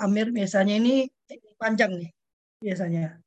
[0.00, 1.08] Amir biasanya ini
[1.60, 2.10] panjang nih
[2.62, 3.18] biasanya.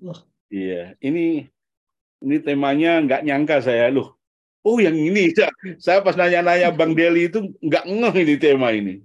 [0.00, 0.18] Loh.
[0.48, 1.44] Iya, ini
[2.24, 4.16] ini temanya nggak nyangka saya loh.
[4.66, 5.30] Oh yang ini
[5.84, 9.02] saya pas nanya-nanya Bang Deli itu nggak ngeh ini tema ini.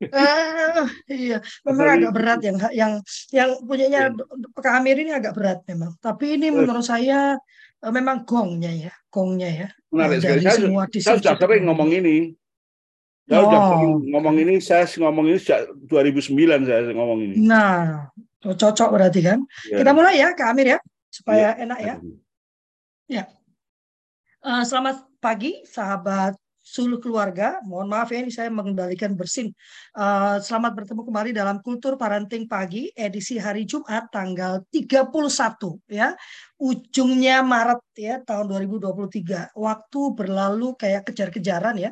[0.00, 2.92] Uh, iya, memang agak berat yang yang
[3.28, 4.48] yang punyanya iya.
[4.56, 5.92] Kak Amir ini agak berat memang.
[6.00, 7.36] Tapi ini menurut saya
[7.84, 9.68] uh, memang gongnya ya, gongnya ya.
[9.92, 10.40] Menarik sekali.
[10.48, 12.32] Saya, saya sudah sering ngomong ini.
[13.26, 13.50] Saya oh.
[13.50, 13.60] udah
[14.06, 17.34] ngomong ini, saya ngomong ini sejak 2009 saya ngomong ini.
[17.42, 18.06] Nah,
[18.38, 19.42] cocok berarti kan.
[19.66, 19.82] Ya.
[19.82, 20.80] Kita mulai ya, Kak Amir ya,
[21.10, 21.66] supaya ya.
[21.66, 21.94] enak ya.
[23.10, 23.24] Ya.
[24.46, 27.62] Uh, selamat pagi, sahabat seluruh keluarga.
[27.62, 29.54] Mohon maaf ya ini saya mengendalikan bersin.
[29.94, 35.10] Uh, selamat bertemu kembali dalam Kultur Parenting Pagi edisi hari Jumat tanggal 31
[35.86, 36.14] ya.
[36.58, 39.54] Ujungnya Maret ya tahun 2023.
[39.54, 41.90] Waktu berlalu kayak kejar-kejaran ya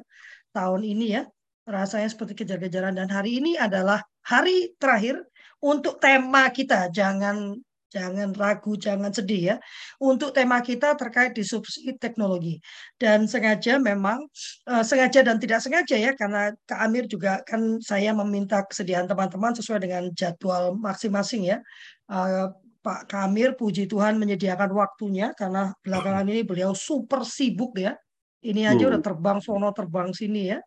[0.54, 1.22] tahun ini ya.
[1.66, 5.18] Rasanya seperti kejar-kejaran dan hari ini adalah hari terakhir
[5.58, 6.92] untuk tema kita.
[6.92, 7.56] Jangan
[7.94, 9.56] jangan ragu, jangan sedih ya.
[10.02, 12.58] Untuk tema kita terkait disrupsi teknologi.
[12.98, 14.26] Dan sengaja memang,
[14.66, 19.54] uh, sengaja dan tidak sengaja ya, karena Kak Amir juga kan saya meminta kesediaan teman-teman
[19.54, 21.62] sesuai dengan jadwal masing-masing ya.
[22.10, 22.50] Uh,
[22.84, 27.96] Pak Kamir, puji Tuhan menyediakan waktunya karena belakangan ini beliau super sibuk ya.
[28.44, 30.60] Ini aja udah terbang sono terbang sini ya.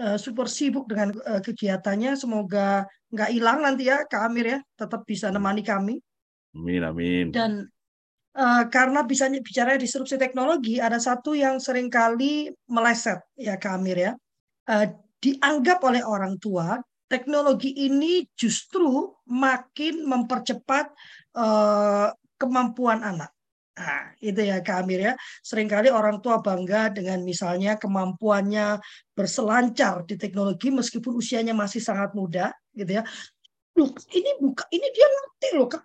[0.00, 2.18] Uh, super sibuk dengan uh, kegiatannya.
[2.18, 2.82] Semoga
[3.14, 6.02] nggak hilang nanti ya Kak Amir ya, tetap bisa nemani kami.
[6.56, 7.26] Amin, amin.
[7.30, 7.70] Dan
[8.34, 14.10] uh, karena bisa bicara disrupsi teknologi, ada satu yang sering kali meleset ya Kak Amir
[14.10, 14.12] ya.
[14.66, 20.90] Uh, dianggap oleh orang tua, teknologi ini justru makin mempercepat
[21.36, 22.08] uh,
[22.40, 23.30] kemampuan anak.
[23.80, 25.12] Nah, itu ya Kak Amir ya.
[25.40, 28.76] Seringkali orang tua bangga dengan misalnya kemampuannya
[29.16, 33.02] berselancar di teknologi meskipun usianya masih sangat muda gitu ya.
[33.80, 35.84] Loh, ini buka ini dia ngerti loh Kak.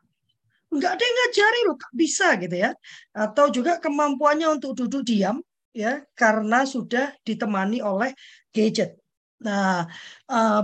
[0.75, 1.91] Nggak ada yang ngajari loh kak.
[1.95, 2.71] Bisa gitu ya.
[3.15, 5.39] Atau juga kemampuannya untuk duduk diam
[5.71, 8.11] ya karena sudah ditemani oleh
[8.51, 8.99] gadget.
[9.39, 9.87] Nah
[10.27, 10.63] uh,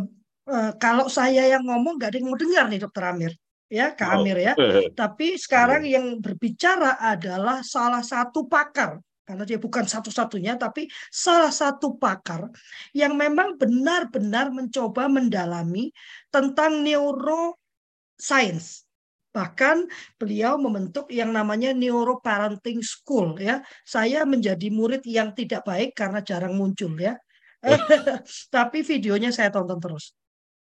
[0.51, 3.31] uh, kalau saya yang ngomong nggak ada yang mau dengar nih dokter Amir
[3.71, 4.51] ya Kak Amir ya
[4.91, 11.95] tapi sekarang yang berbicara adalah salah satu pakar karena dia bukan satu-satunya tapi salah satu
[11.95, 12.51] pakar
[12.91, 15.95] yang memang benar-benar mencoba mendalami
[16.27, 18.83] tentang neuroscience
[19.31, 19.87] Bahkan
[20.19, 23.63] beliau membentuk yang namanya Neuro Parenting School ya.
[23.87, 27.15] Saya menjadi murid yang tidak baik karena jarang muncul ya.
[28.55, 30.11] Tapi videonya saya tonton terus.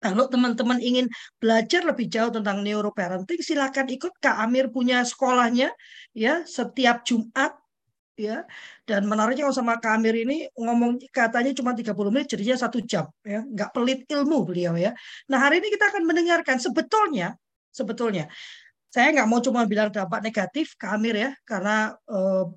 [0.01, 1.06] Kalau teman-teman ingin
[1.38, 5.69] belajar lebih jauh tentang neuroparenting, silakan ikut Kak Amir punya sekolahnya
[6.17, 7.53] ya setiap Jumat
[8.17, 8.41] ya.
[8.81, 13.06] Dan menariknya kalau sama Kak Amir ini ngomong katanya cuma 30 menit jadinya satu jam
[13.22, 14.90] ya, nggak pelit ilmu beliau ya.
[15.29, 17.38] Nah, hari ini kita akan mendengarkan sebetulnya
[17.69, 18.25] sebetulnya.
[18.90, 22.50] Saya nggak mau cuma bilang dampak negatif ke Amir ya, karena uh,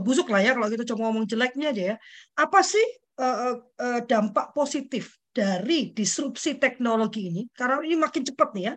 [0.00, 1.96] busuk lah ya kalau kita cuma ngomong jeleknya aja ya.
[2.32, 2.82] Apa sih
[3.20, 7.42] uh, uh, dampak positif dari disrupsi teknologi ini?
[7.54, 8.74] Karena ini makin cepat nih ya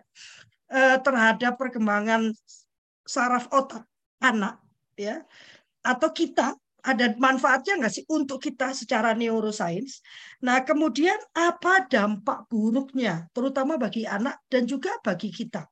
[0.70, 2.30] uh, terhadap perkembangan
[3.02, 3.82] saraf otak
[4.22, 4.62] anak
[4.94, 5.26] ya
[5.82, 10.02] atau kita ada manfaatnya nggak sih untuk kita secara neuroscience?
[10.42, 15.66] Nah, kemudian apa dampak buruknya, terutama bagi anak dan juga bagi kita?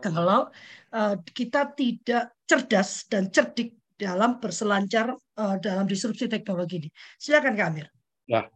[0.00, 0.48] kalau
[0.96, 6.88] uh, kita tidak cerdas dan cerdik dalam berselancar uh, dalam disrupsi teknologi ini.
[7.20, 7.86] Silakan Kak Amir.
[8.24, 8.48] Ya.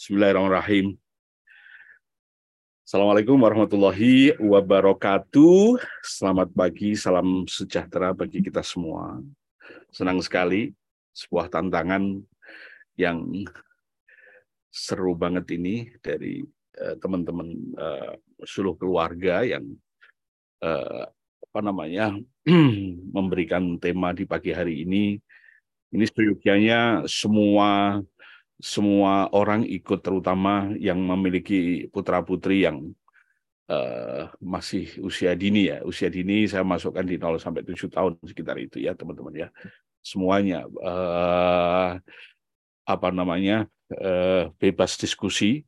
[0.00, 0.96] Bismillahirrahmanirrahim.
[2.88, 5.76] Assalamualaikum warahmatullahi wabarakatuh.
[6.00, 9.20] Selamat pagi, salam sejahtera bagi kita semua.
[9.92, 10.72] Senang sekali
[11.12, 12.16] sebuah tantangan
[12.96, 13.44] yang
[14.72, 16.48] seru banget ini dari
[16.80, 19.68] Eh, teman-teman uh, seluruh keluarga yang
[20.64, 21.04] uh,
[21.44, 22.16] apa namanya
[23.16, 25.20] memberikan tema di pagi hari ini.
[25.92, 28.00] Ini seyogyanya semua
[28.60, 32.92] semua orang ikut terutama yang memiliki putra putri yang
[33.72, 35.80] uh, masih usia dini ya.
[35.82, 39.48] Usia dini saya masukkan di 0 sampai 7 tahun sekitar itu ya teman-teman ya.
[40.04, 41.96] Semuanya uh,
[42.84, 43.64] apa namanya
[43.96, 45.64] uh, bebas diskusi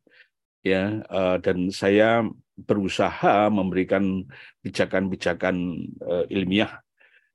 [0.60, 2.28] ya uh, dan saya
[2.60, 4.28] berusaha memberikan
[4.60, 5.56] pijakan-pijakan
[6.04, 6.78] uh, ilmiah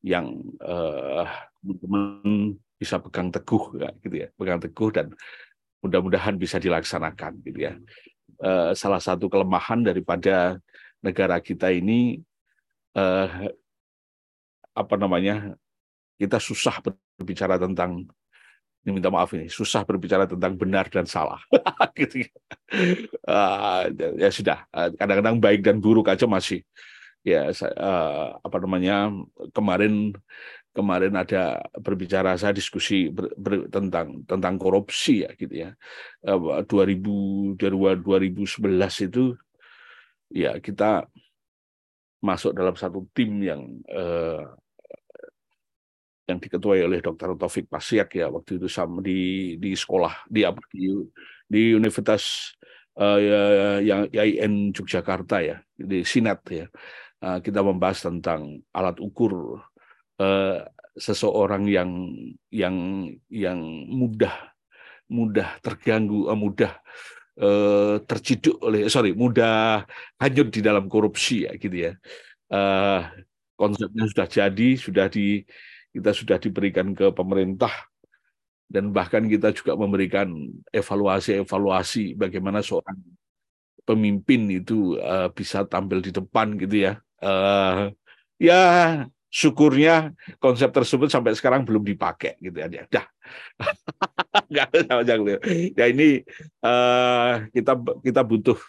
[0.06, 0.40] yang
[1.60, 5.10] teman-teman bisa pegang teguh gitu ya pegang teguh dan
[5.82, 7.74] mudah-mudahan bisa dilaksanakan gitu ya.
[8.38, 10.62] Uh, salah satu kelemahan daripada
[11.02, 12.22] negara kita ini
[12.94, 13.50] uh,
[14.78, 15.58] apa namanya
[16.22, 16.78] kita susah
[17.18, 18.06] berbicara tentang
[18.86, 21.42] ini minta maaf ini susah berbicara tentang benar dan salah
[22.00, 22.32] gitu ya.
[23.26, 23.90] Uh,
[24.22, 24.64] ya sudah.
[24.72, 26.62] Kadang-kadang baik dan buruk aja masih
[27.28, 29.12] ya uh, apa namanya
[29.52, 30.16] kemarin
[30.78, 35.70] kemarin ada berbicara saya diskusi ber, ber, tentang tentang korupsi ya gitu ya
[36.30, 39.34] uh, 2000 2011 itu
[40.30, 41.10] ya kita
[42.22, 44.46] masuk dalam satu tim yang uh,
[46.28, 47.40] yang diketuai oleh Dr.
[47.40, 50.44] Taufik Pasiak ya waktu itu sama di di sekolah di
[50.76, 50.92] di,
[51.48, 52.54] di Universitas
[53.00, 56.68] uh, yang IAIN Yogyakarta ya di Sinat ya
[57.24, 59.64] uh, kita membahas tentang alat ukur
[60.22, 60.66] uh,
[60.98, 61.92] seseorang yang
[62.50, 62.76] yang
[63.30, 63.60] yang
[63.90, 64.34] mudah
[65.08, 66.74] mudah terganggu uh, mudah
[67.40, 69.86] uh, terciduk oleh sorry mudah
[70.20, 71.92] hanyut di dalam korupsi ya gitu ya
[72.52, 73.08] uh,
[73.58, 75.42] konsepnya sudah jadi sudah di
[75.94, 77.72] kita sudah diberikan ke pemerintah
[78.68, 80.28] dan bahkan kita juga memberikan
[80.76, 83.00] evaluasi-evaluasi bagaimana seorang
[83.88, 87.00] pemimpin itu uh, bisa tampil di depan gitu ya.
[87.24, 87.96] Uh,
[88.36, 88.62] ya
[89.28, 92.88] syukurnya konsep tersebut sampai sekarang belum dipakai gitu ya.
[92.88, 93.06] Dah.
[95.78, 96.24] ya ini
[96.64, 98.60] uh, kita kita butuh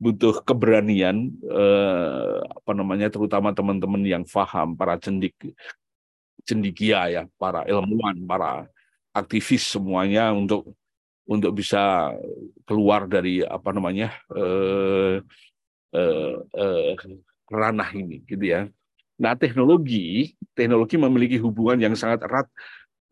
[0.00, 5.36] butuh keberanian eh, apa namanya terutama teman-teman yang paham para cendik
[6.44, 8.64] cendikia ya, para ilmuwan, para
[9.12, 10.72] aktivis semuanya untuk
[11.28, 12.10] untuk bisa
[12.66, 15.22] keluar dari apa namanya eh,
[15.94, 16.92] eh, eh,
[17.52, 18.66] ranah ini, gitu ya.
[19.20, 22.48] Nah, teknologi, teknologi memiliki hubungan yang sangat erat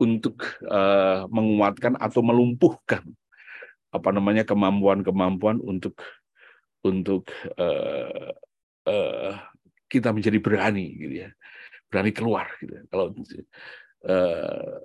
[0.01, 3.05] untuk uh, menguatkan atau melumpuhkan
[3.93, 6.01] apa namanya kemampuan-kemampuan untuk
[6.81, 7.29] untuk
[7.61, 8.33] uh,
[8.89, 9.33] uh,
[9.89, 11.31] kita menjadi berani, gitu ya,
[11.93, 12.49] berani keluar.
[12.57, 12.73] Gitu.
[12.73, 12.83] Ya.
[12.89, 13.07] Kalau
[14.09, 14.77] uh,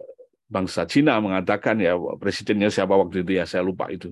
[0.52, 4.12] bangsa Cina mengatakan ya presidennya siapa waktu itu ya saya lupa itu,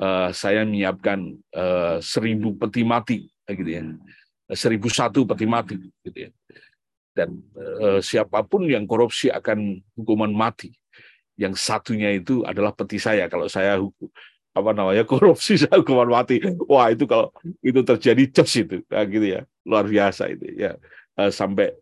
[0.00, 3.18] uh, saya menyiapkan uh, seribu peti mati,
[3.48, 3.82] gitu ya.
[4.52, 6.30] 1001 peti mati gitu ya.
[7.12, 10.72] Dan e, siapa pun yang korupsi akan hukuman mati.
[11.36, 14.08] Yang satunya itu adalah peti saya kalau saya hukum
[14.52, 16.40] apa namanya korupsi saya hukuman mati.
[16.68, 18.76] Wah, itu kalau itu terjadi jos itu.
[18.88, 19.40] Nah, gitu ya.
[19.64, 20.76] Luar biasa itu ya.
[21.16, 21.72] E, sampai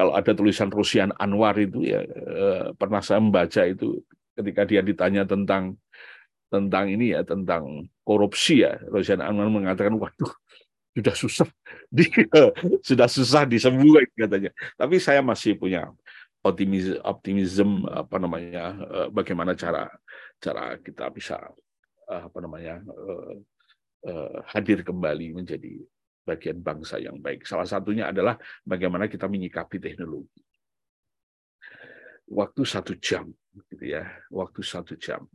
[0.00, 4.00] kalau ada tulisan Rusian Anwar itu ya e, pernah saya membaca itu
[4.32, 5.76] ketika dia ditanya tentang
[6.48, 10.39] tentang ini ya tentang korupsi ya Rusian Anwar mengatakan waduh
[10.94, 11.48] sudah susah
[11.96, 12.04] di,
[12.82, 15.90] sudah susah disembuhkan katanya tapi saya masih punya
[16.40, 19.86] optimisme optimism apa namanya eh, bagaimana cara
[20.40, 21.36] cara kita bisa
[22.08, 23.36] eh, apa namanya eh,
[24.50, 25.76] hadir kembali menjadi
[26.24, 27.42] bagian bangsa yang baik.
[27.42, 30.40] Salah satunya adalah bagaimana kita menyikapi teknologi.
[32.30, 33.26] Waktu satu jam,
[33.74, 34.06] gitu ya.
[34.30, 35.26] Waktu satu jam.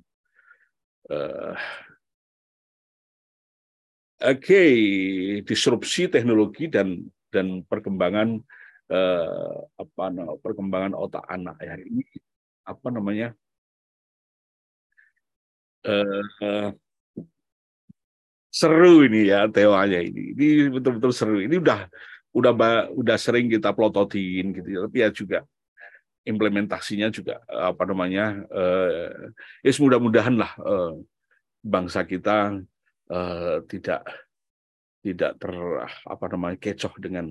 [4.21, 4.73] Okay.
[5.43, 7.03] disrupsi teknologi dan
[7.33, 8.39] dan perkembangan
[8.91, 12.05] uh, apa no, perkembangan otak anak ya ini
[12.65, 13.35] apa namanya
[15.85, 16.71] uh,
[18.55, 20.31] seru ini ya teoanya ini.
[20.31, 21.37] Ini betul-betul seru.
[21.43, 21.91] Ini udah
[22.31, 22.51] udah
[22.95, 24.79] udah sering kita plototin gitu ya.
[24.87, 25.39] Tapi ya juga
[26.23, 29.29] implementasinya juga apa namanya eh,
[29.61, 30.93] ya mudah-mudahan lah eh,
[31.61, 32.63] bangsa kita
[33.11, 34.01] eh, tidak
[35.05, 35.53] tidak ter
[36.09, 37.29] apa namanya kecoh dengan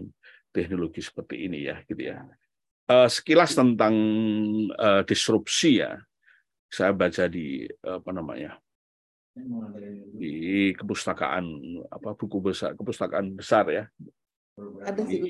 [0.54, 2.22] teknologi seperti ini ya gitu ya.
[2.86, 3.94] Eh, sekilas tentang
[4.70, 5.98] eh, disrupsi ya
[6.70, 8.58] saya baca di apa namanya
[10.14, 11.46] di kepustakaan
[11.90, 13.84] apa buku besar kepustakaan besar ya.
[14.86, 15.26] Ada sih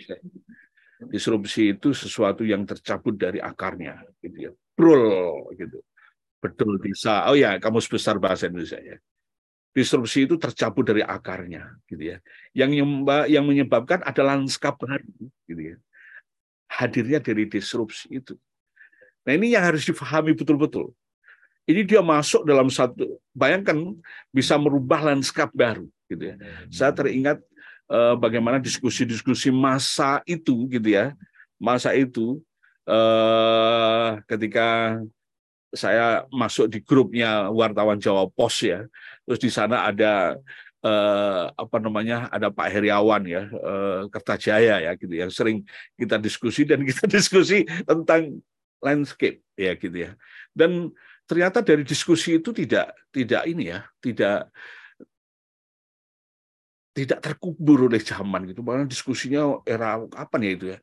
[1.09, 4.53] disrupsi itu sesuatu yang tercabut dari akarnya gitu ya.
[4.77, 5.81] Brul gitu.
[6.41, 7.25] Betul bisa.
[7.33, 9.01] Oh ya kamu sebesar bahasa Indonesia ya
[9.75, 12.19] disrupsi itu tercabut dari akarnya gitu ya
[12.55, 12.71] yang
[13.27, 15.11] yang menyebabkan ada lanskap baru
[15.51, 15.77] gitu ya
[16.71, 18.39] hadirnya dari disrupsi itu
[19.27, 20.95] nah ini yang harus difahami betul-betul
[21.65, 23.97] ini dia masuk dalam satu bayangkan
[24.29, 26.37] bisa merubah lanskap baru gitu ya.
[26.69, 27.41] Saya teringat
[27.89, 31.17] uh, bagaimana diskusi-diskusi masa itu gitu ya.
[31.57, 32.41] Masa itu
[32.85, 35.01] uh, ketika
[35.75, 38.85] saya masuk di grupnya wartawan Jawa Pos ya.
[39.25, 40.37] Terus di sana ada
[40.85, 45.65] uh, apa namanya ada Pak Heriawan ya uh, Kertajaya ya gitu yang sering
[45.97, 48.41] kita diskusi dan kita diskusi tentang
[48.85, 50.13] landscape ya gitu ya
[50.53, 50.93] dan
[51.25, 54.53] ternyata dari diskusi itu tidak tidak ini ya, tidak
[56.95, 58.63] tidak terkubur oleh zaman gitu.
[58.63, 60.79] Bahkan diskusinya era apa nih itu ya?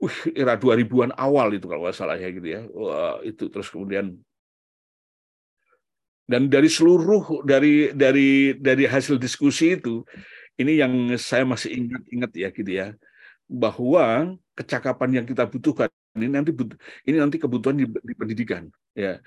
[0.00, 2.60] Wih, era 2000-an awal itu kalau nggak salah ya gitu ya.
[2.70, 4.16] Wah, itu terus kemudian
[6.30, 10.06] Dan dari seluruh dari dari dari hasil diskusi itu,
[10.62, 12.86] ini yang saya masih ingat-ingat ya gitu ya,
[13.50, 16.54] bahwa kecakapan yang kita butuhkan ini nanti
[17.10, 19.18] ini nanti kebutuhan di, di pendidikan ya.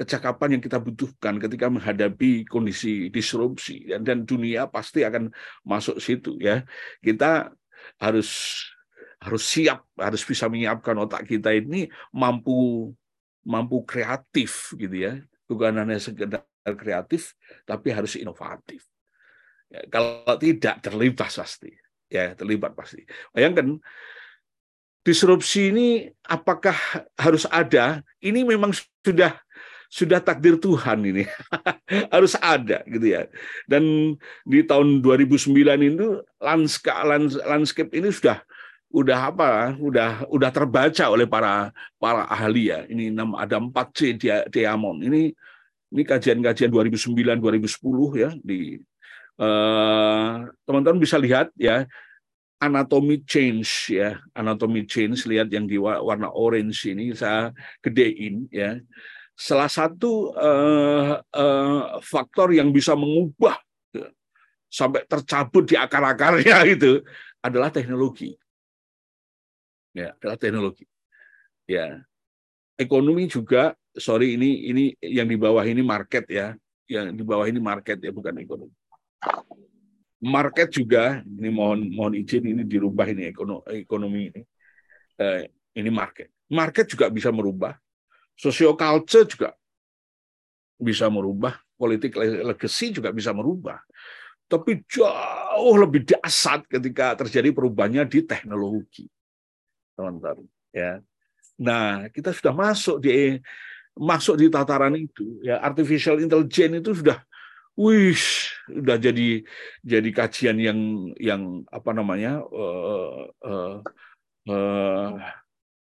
[0.00, 5.28] Kecakapan yang kita butuhkan ketika menghadapi kondisi disrupsi dan, dan dunia pasti akan
[5.64, 6.64] masuk situ ya.
[7.04, 7.52] Kita
[8.00, 8.28] harus
[9.20, 12.88] harus siap harus bisa menyiapkan otak kita ini mampu
[13.44, 15.20] mampu kreatif gitu ya
[15.50, 16.46] bukan hanya sekedar
[16.78, 17.34] kreatif,
[17.66, 18.86] tapi harus inovatif.
[19.66, 21.74] Ya, kalau tidak terlibat pasti,
[22.06, 23.02] ya terlibat pasti.
[23.34, 23.82] Bayangkan
[25.02, 25.88] disrupsi ini
[26.22, 26.74] apakah
[27.18, 28.06] harus ada?
[28.22, 28.70] Ini memang
[29.02, 29.34] sudah
[29.90, 31.26] sudah takdir Tuhan ini
[32.14, 33.26] harus ada gitu ya.
[33.66, 34.14] Dan
[34.46, 35.50] di tahun 2009
[35.82, 37.02] itu landscape
[37.42, 38.38] landscape ini sudah
[38.90, 42.82] udah apa udah udah terbaca oleh para para ahli ya.
[42.90, 44.18] Ini ada 4 C
[44.50, 45.30] Diamond ini
[45.90, 48.78] ini kajian-kajian 2009 2010 ya di
[49.38, 50.34] eh,
[50.66, 51.86] teman-teman uh, bisa lihat ya
[52.62, 58.82] anatomy change ya anatomy change lihat yang di warna orange ini saya gedein ya.
[59.40, 63.56] Salah satu uh, uh, faktor yang bisa mengubah
[64.68, 67.00] sampai tercabut di akar-akarnya itu
[67.40, 68.36] adalah teknologi
[69.94, 70.86] ya adalah teknologi.
[71.66, 72.02] Ya.
[72.80, 76.56] Ekonomi juga sorry ini ini yang di bawah ini market ya.
[76.90, 78.74] Yang di bawah ini market ya bukan ekonomi.
[80.20, 84.42] Market juga ini mohon mohon izin ini dirubah ini ekonomi, ekonomi ini.
[85.20, 86.32] Eh, ini market.
[86.50, 87.76] Market juga bisa merubah.
[88.34, 89.52] Social culture juga
[90.80, 91.60] bisa merubah.
[91.76, 93.80] Politik legacy juga bisa merubah.
[94.50, 99.06] Tapi jauh lebih dasar ketika terjadi perubahannya di teknologi
[100.00, 101.04] teman-teman ya.
[101.60, 103.36] Nah kita sudah masuk di
[103.92, 105.60] masuk di tataran itu ya.
[105.60, 107.20] Artificial intelligence itu sudah
[107.76, 108.16] wih
[108.64, 109.44] sudah jadi
[109.84, 110.80] jadi kajian yang
[111.20, 113.76] yang apa namanya uh, uh,
[114.48, 115.10] uh,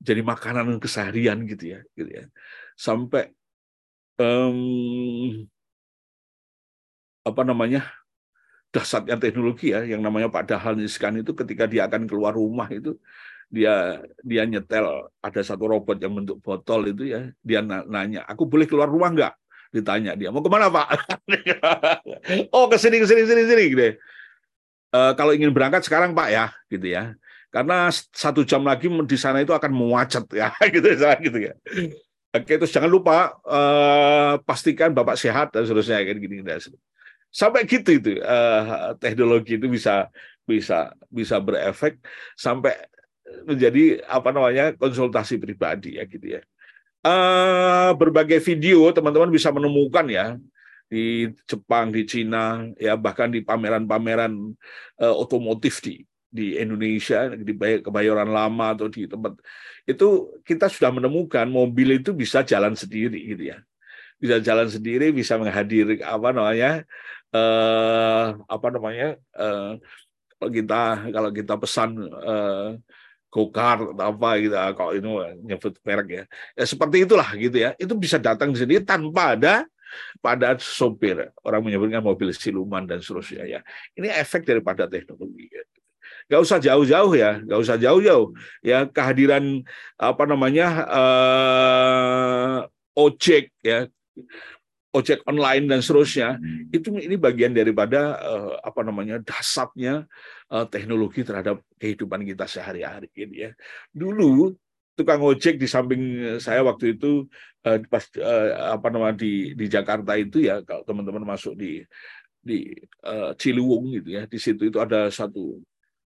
[0.05, 2.25] jadi makanan keseharian gitu ya gitu ya.
[2.77, 3.33] Sampai
[4.21, 5.49] um,
[7.25, 7.89] apa namanya
[8.75, 12.99] dasarnya teknologi ya yang namanya Dahlan Iskan itu ketika dia akan keluar rumah itu
[13.55, 18.67] dia dia nyetel ada satu robot yang bentuk botol itu ya dia nanya aku boleh
[18.67, 19.35] keluar rumah nggak?
[19.71, 20.87] Ditanya dia mau ke mana pak?
[22.55, 23.85] Oh ke sini ke sini sini sini gitu
[24.95, 27.15] e, kalau ingin berangkat sekarang pak ya gitu ya.
[27.55, 31.55] Karena satu jam lagi di sana itu akan mewacet ya gitu gitu ya.
[32.35, 36.51] Oke terus jangan lupa uh, pastikan bapak sehat dan seterusnya kayak gini, gini
[37.35, 40.11] sampai gitu itu uh, teknologi itu bisa
[40.43, 41.99] bisa bisa berefek.
[42.39, 42.79] Sampai
[43.43, 46.41] menjadi apa namanya konsultasi pribadi ya gitu ya.
[47.05, 50.41] Uh, berbagai video teman-teman bisa menemukan ya
[50.89, 54.33] di Jepang, di Cina, ya bahkan di pameran-pameran
[55.03, 56.01] uh, otomotif di
[56.35, 59.39] di Indonesia, di Kebayoran Lama atau di tempat
[59.87, 63.59] itu kita sudah menemukan mobil itu bisa jalan sendiri gitu ya,
[64.17, 66.83] bisa jalan sendiri, bisa menghadir apa namanya
[67.35, 69.77] uh, apa namanya uh,
[70.39, 72.79] kalau kita kalau kita pesan uh,
[73.35, 74.55] go-kart apa gitu.
[74.55, 75.11] Ah, kalau ini
[75.43, 76.25] nyebut merek ya.
[76.55, 77.75] ya seperti itulah gitu ya.
[77.75, 79.67] Itu bisa datang sendiri tanpa ada
[80.23, 81.35] pada sopir.
[81.43, 83.61] Orang menyebutkan mobil siluman dan seterusnya ya.
[83.99, 85.67] Ini efek daripada teknologi ya.
[86.25, 88.33] Gak usah jauh-jauh ya, gak usah jauh-jauh.
[88.63, 89.67] Ya kehadiran
[89.99, 92.57] apa namanya uh,
[92.95, 93.91] ojek ya
[94.95, 96.71] ojek online dan seterusnya hmm.
[96.71, 100.07] itu ini bagian daripada uh, apa namanya dasarnya
[100.55, 103.51] uh, teknologi terhadap kehidupan kita sehari-hari ini ya
[103.91, 104.55] dulu
[104.95, 106.03] tukang ojek di samping
[106.39, 107.27] saya waktu itu
[107.67, 108.07] uh, pas
[108.71, 111.83] apa namanya di di Jakarta itu ya kalau teman-teman masuk di
[112.45, 112.77] di
[113.41, 115.65] Ciliwung gitu ya di situ itu ada satu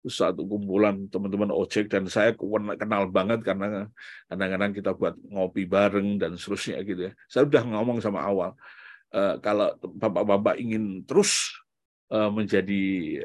[0.09, 2.33] satu kumpulan teman-teman ojek dan saya
[2.79, 3.89] kenal banget karena
[4.33, 7.13] kadang-kadang kita buat ngopi bareng dan seterusnya gitu ya.
[7.29, 8.57] Saya udah ngomong sama awal
[9.15, 11.55] uh, kalau bapak-bapak ingin terus
[12.11, 12.85] uh, menjadi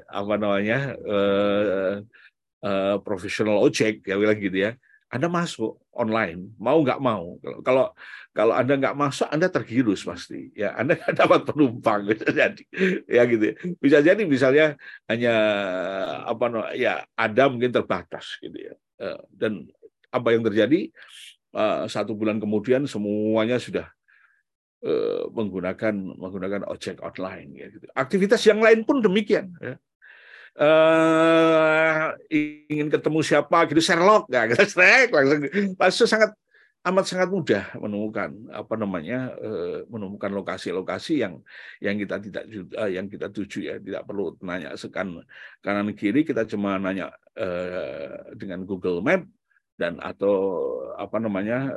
[0.10, 1.96] apa namanya uh,
[3.06, 4.72] profesional ojek ya bilang gitu ya.
[5.16, 7.40] Anda masuk online mau nggak mau.
[7.64, 7.96] Kalau
[8.36, 10.52] kalau anda nggak masuk anda tergirus pasti.
[10.52, 12.64] Ya anda nggak dapat penumpang bisa jadi.
[13.08, 13.56] Ya gitu.
[13.80, 14.76] Bisa jadi misalnya
[15.08, 15.34] hanya
[16.28, 18.76] apa no ya ada mungkin terbatas gitu ya.
[19.00, 19.64] Eh, dan
[20.12, 20.92] apa yang terjadi?
[21.56, 23.88] Eh, satu bulan kemudian semuanya sudah
[24.84, 27.88] eh, menggunakan menggunakan ojek online ya gitu.
[27.96, 29.80] aktivitas yang lain pun demikian ya
[30.60, 35.42] uh, ingin ketemu siapa gitu Sherlock nggak kita Shrek langsung
[35.76, 36.32] langsung sangat
[36.86, 41.42] amat sangat mudah menemukan apa namanya eh, menemukan lokasi-lokasi yang
[41.82, 43.76] yang kita tidak eh, yang kita tuju ya.
[43.82, 45.18] Tidak perlu nanya sekan
[45.66, 47.10] kanan kiri kita cuma nanya
[48.38, 49.26] dengan Google Map
[49.82, 50.38] dan atau
[50.96, 51.74] apa namanya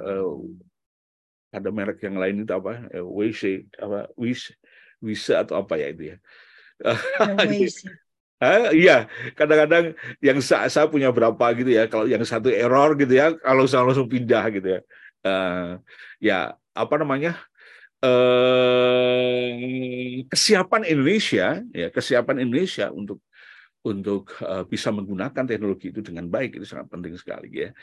[1.56, 4.52] ada merek yang lain itu apa WC apa WIS
[5.00, 6.16] Wisa atau apa ya itu ya.
[8.38, 11.90] Ah, iya, kadang-kadang yang saya, saya punya berapa gitu ya.
[11.90, 14.80] Kalau yang satu error gitu ya, kalau saya langsung pindah gitu ya.
[15.26, 15.82] Uh,
[16.22, 17.34] ya apa namanya?
[17.98, 19.58] Uh,
[20.30, 23.18] kesiapan Indonesia, ya kesiapan Indonesia untuk
[23.82, 27.74] untuk uh, bisa menggunakan teknologi itu dengan baik itu sangat penting sekali ya.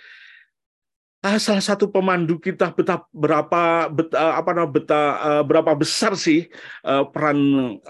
[1.20, 6.48] Ah, salah satu pemandu kita betapa berapa beta, apa namanya beta, uh, berapa besar sih
[6.88, 7.36] uh, peran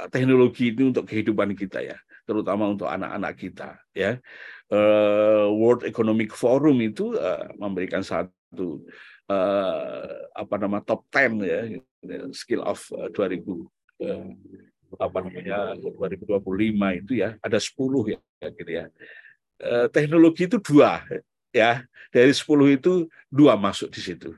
[0.09, 4.17] teknologi ini untuk kehidupan kita ya terutama untuk anak-anak kita ya.
[4.65, 8.81] Uh, World Economic Forum itu uh, memberikan satu
[9.29, 11.61] uh, apa nama top 10 ya
[12.33, 14.25] skill of uh, 2000 uh,
[14.97, 17.77] apa namanya 2025 itu ya ada 10
[18.11, 18.85] ya gitu ya.
[19.93, 20.99] Teknologi itu dua
[21.55, 21.85] ya.
[22.11, 24.35] Dari 10 itu dua masuk di situ.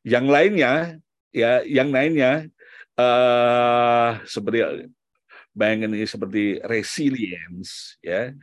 [0.00, 0.72] Yang lainnya
[1.32, 2.48] ya yang lainnya
[2.96, 4.64] uh, seperti
[5.56, 8.36] Bayangkan ini seperti resilience, ya,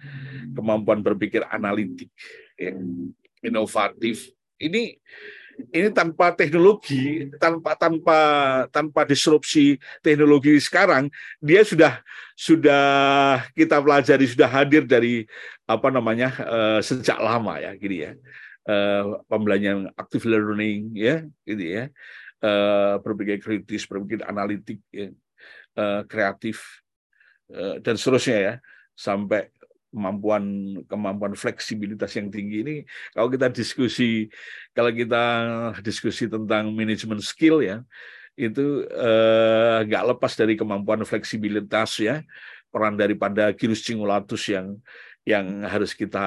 [0.57, 2.09] kemampuan berpikir analitik,
[2.57, 2.73] ya,
[3.45, 4.33] inovatif.
[4.57, 4.97] Ini
[5.69, 8.17] ini tanpa teknologi, tanpa tanpa
[8.73, 12.01] tanpa disrupsi teknologi sekarang, dia sudah
[12.33, 12.85] sudah
[13.53, 15.29] kita pelajari sudah hadir dari
[15.69, 18.17] apa namanya uh, sejak lama ya, gini ya.
[18.65, 21.83] Uh, pembelajaran active learning ya, gitu ya.
[22.41, 25.13] Uh, berpikir kritis, berpikir analitik, ya.
[25.77, 26.82] uh, kreatif
[27.85, 28.53] dan seterusnya ya
[28.93, 29.49] sampai
[29.93, 30.43] kemampuan
[30.89, 32.75] kemampuan fleksibilitas yang tinggi ini
[33.13, 34.25] kalau kita diskusi
[34.73, 35.23] kalau kita
[35.85, 37.85] diskusi tentang manajemen skill ya
[38.33, 42.25] itu eh, nggak eh, lepas dari kemampuan fleksibilitas ya
[42.73, 44.81] peran daripada gyrus cingulatus yang
[45.23, 46.19] yang harus kita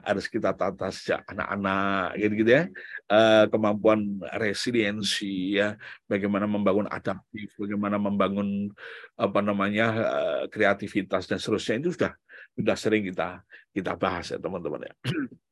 [0.00, 2.64] harus kita tata sejak anak-anak gitu-gitu ya.
[3.04, 5.76] Uh, kemampuan resiliensi ya.
[6.08, 8.72] Bagaimana membangun adaptif bagaimana membangun
[9.20, 12.12] apa namanya uh, kreativitas dan seterusnya itu sudah
[12.56, 13.44] sudah sering kita
[13.76, 14.94] kita bahas ya teman-teman ya.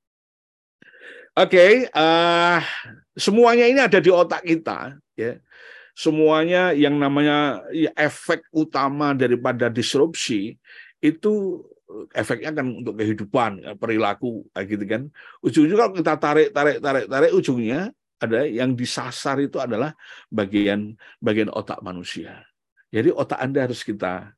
[1.37, 2.64] Oke, okay, uh,
[3.12, 5.37] semuanya ini ada di otak kita, ya.
[5.92, 10.57] Semuanya yang namanya ya, efek utama daripada disrupsi
[11.05, 11.61] itu
[12.12, 15.03] efeknya kan untuk kehidupan ya, perilaku gitu kan.
[15.42, 17.81] Ujung-ujungnya kalau kita tarik tarik tarik tarik ujungnya
[18.16, 19.92] ada yang disasar itu adalah
[20.33, 22.42] bagian bagian otak manusia.
[22.90, 24.33] Jadi otak anda harus kita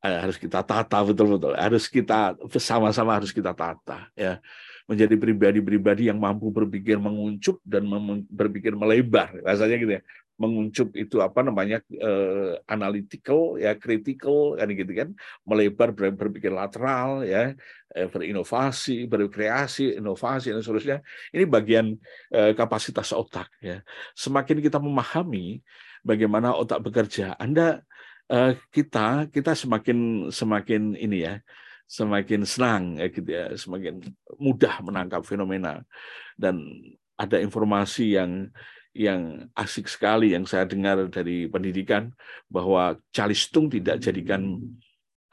[0.00, 1.52] eh, harus kita tata betul-betul.
[1.58, 4.40] Harus kita sama-sama harus kita tata ya.
[4.88, 7.86] Menjadi pribadi-pribadi yang mampu berpikir menguncup dan
[8.28, 10.02] berpikir melebar rasanya gitu ya
[10.42, 15.08] menguncup itu apa namanya uh, analytical ya critical kan gitu kan.
[15.46, 17.54] Melebar ber, berpikir lateral ya
[17.94, 20.98] eh, berinovasi berkreasi inovasi dan seterusnya.
[21.30, 21.94] Ini bagian
[22.34, 23.86] uh, kapasitas otak ya.
[24.18, 25.62] Semakin kita memahami
[26.02, 27.86] bagaimana otak bekerja anda
[28.26, 31.38] uh, kita kita semakin semakin ini ya
[31.86, 34.02] semakin senang ya gitu ya semakin
[34.42, 35.86] mudah menangkap fenomena.
[36.34, 36.66] Dan
[37.14, 38.50] ada informasi yang
[38.92, 42.12] yang asik sekali yang saya dengar dari pendidikan
[42.48, 44.60] bahwa calistung tidak jadikan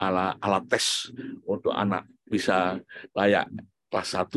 [0.00, 1.12] ala alat tes
[1.44, 2.80] untuk anak bisa
[3.12, 3.52] layak
[3.92, 4.32] kelas 1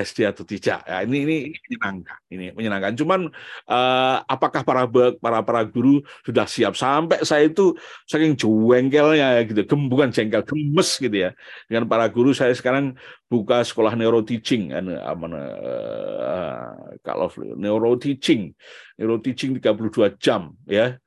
[0.00, 0.80] SD atau tidak.
[0.88, 2.18] Ya, ini ini menyenangkan.
[2.32, 2.92] Ini menyenangkan.
[2.96, 3.20] Cuman
[3.68, 4.88] uh, apakah para
[5.20, 7.76] para para guru sudah siap sampai saya itu
[8.08, 11.30] saking jengkelnya gitu, bukan jengkel, gemes gitu ya.
[11.68, 12.96] Dengan para guru saya sekarang
[13.30, 16.70] buka sekolah neuro teaching kan uh,
[17.06, 18.50] kalau neuro teaching,
[18.98, 20.98] neuro teaching 32 jam ya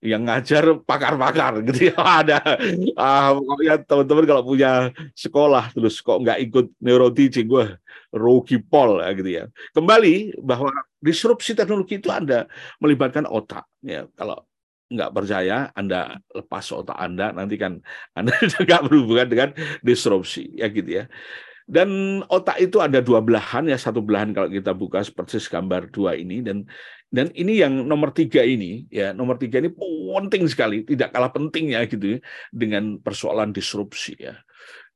[0.00, 1.96] yang ngajar pakar-pakar gitu ya.
[2.24, 2.40] Ada
[2.96, 4.70] ah pokoknya teman-teman kalau punya
[5.12, 7.76] sekolah terus kok nggak ikut neuro teaching gue
[8.10, 9.44] rugi pol ya, gitu ya.
[9.76, 12.48] Kembali bahwa disrupsi teknologi itu anda
[12.80, 14.40] melibatkan otak ya kalau
[14.90, 17.78] nggak percaya anda lepas otak anda nanti kan
[18.18, 18.34] anda
[18.66, 19.50] nggak berhubungan dengan
[19.86, 21.04] disrupsi ya gitu ya
[21.68, 26.16] dan otak itu ada dua belahan ya satu belahan kalau kita buka seperti gambar dua
[26.16, 26.64] ini dan
[27.10, 31.82] dan ini yang nomor tiga ini, ya nomor tiga ini penting sekali, tidak kalah pentingnya
[31.90, 32.18] gitu ya,
[32.54, 34.38] dengan persoalan disrupsi ya.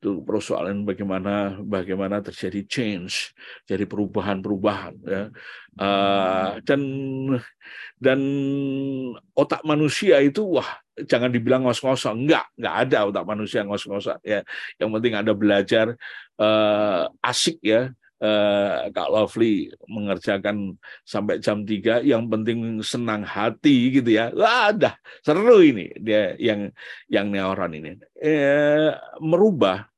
[0.05, 3.33] Itu persoalan bagaimana bagaimana terjadi change,
[3.65, 5.33] jadi perubahan-perubahan ya.
[5.81, 6.81] Uh, dan
[7.97, 8.21] dan
[9.33, 10.69] otak manusia itu wah
[11.09, 14.45] jangan dibilang ngos-ngosan, enggak, enggak ada otak manusia ngos-ngosan ya.
[14.77, 15.97] Yang penting ada belajar
[16.37, 17.89] uh, asik ya
[18.21, 24.95] uh, Kak Lovely mengerjakan sampai jam 3 yang penting senang hati gitu ya wah dah
[25.25, 26.71] seru ini dia yang
[27.09, 27.91] yang neuron ini
[28.21, 29.94] eh, merubah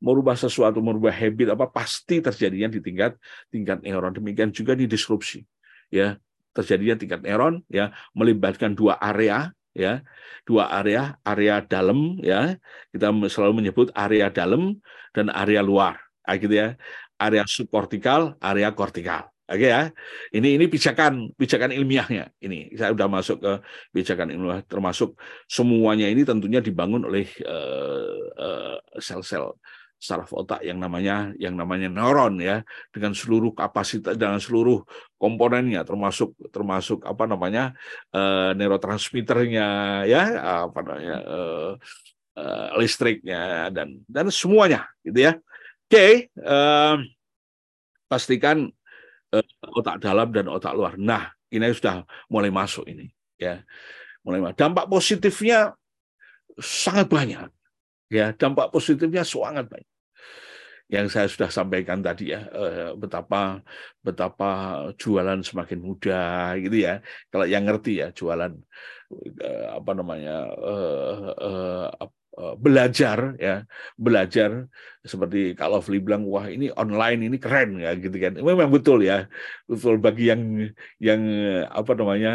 [0.00, 3.16] merubah sesuatu merubah habit apa pasti terjadinya di tingkat
[3.48, 4.12] tingkat neuron.
[4.12, 5.44] Demikian juga di disrupsi
[5.88, 6.16] ya.
[6.52, 10.04] Terjadinya tingkat neuron ya melibatkan dua area ya.
[10.44, 12.56] Dua area area dalam ya.
[12.92, 14.76] Kita selalu menyebut area dalam
[15.16, 16.76] dan area luar ah, gitu ya.
[17.16, 19.94] Area subkortikal area kortikal Oke ya,
[20.34, 22.34] ini ini pijakan pijakan ilmiahnya.
[22.42, 22.74] Ini.
[22.74, 23.52] Saya sudah masuk ke
[23.94, 25.14] pijakan ilmiah, termasuk
[25.46, 29.54] semuanya ini tentunya dibangun oleh uh, uh, sel-sel
[29.96, 32.62] saraf otak yang namanya yang namanya neuron ya.
[32.92, 34.84] Dengan seluruh kapasitas dengan seluruh
[35.16, 37.72] komponennya termasuk termasuk apa namanya
[38.12, 39.68] uh, neurotransmitternya
[40.04, 40.22] ya
[40.68, 41.70] apa namanya uh,
[42.36, 45.32] uh, listriknya dan dan semuanya gitu ya.
[45.86, 46.98] Oke okay, uh,
[48.10, 48.70] pastikan
[49.32, 50.94] uh, otak dalam dan otak luar.
[51.00, 53.08] Nah ini sudah mulai masuk ini
[53.40, 53.64] ya.
[54.26, 54.58] Mulai masuk.
[54.58, 55.72] dampak positifnya
[56.58, 57.46] sangat banyak
[58.10, 59.90] ya dampak positifnya sangat banyak
[60.86, 63.58] yang saya sudah sampaikan tadi ya eh, betapa
[64.06, 64.46] betapa
[64.94, 67.02] jualan semakin mudah gitu ya.
[67.26, 68.54] Kalau yang ngerti ya jualan
[69.42, 72.06] eh, apa namanya eh,
[72.60, 73.64] belajar ya
[73.96, 74.68] belajar
[75.00, 78.38] seperti kalau Fli bilang wah ini online ini keren ya gitu kan.
[78.38, 79.26] Memang betul ya
[79.66, 79.98] betul.
[79.98, 80.42] Bagi yang
[81.02, 81.20] yang
[81.66, 82.30] apa namanya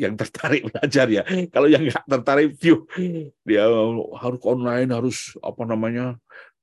[0.00, 1.22] yang tertarik belajar ya.
[1.52, 2.84] Kalau yang nggak tertarik view,
[3.44, 3.66] dia
[4.18, 6.16] harus online, harus apa namanya,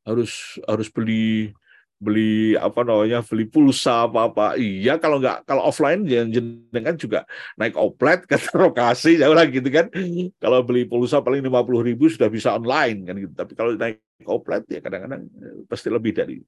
[0.06, 1.54] harus harus beli
[2.00, 7.28] beli apa namanya beli pulsa apa apa iya kalau nggak kalau offline jangan juga
[7.60, 9.92] naik oplet ke lokasi jauh lagi gitu kan
[10.40, 14.00] kalau beli pulsa paling lima puluh ribu sudah bisa online kan gitu tapi kalau naik
[14.24, 16.40] oplet ya kadang-kadang eh, pasti lebih dari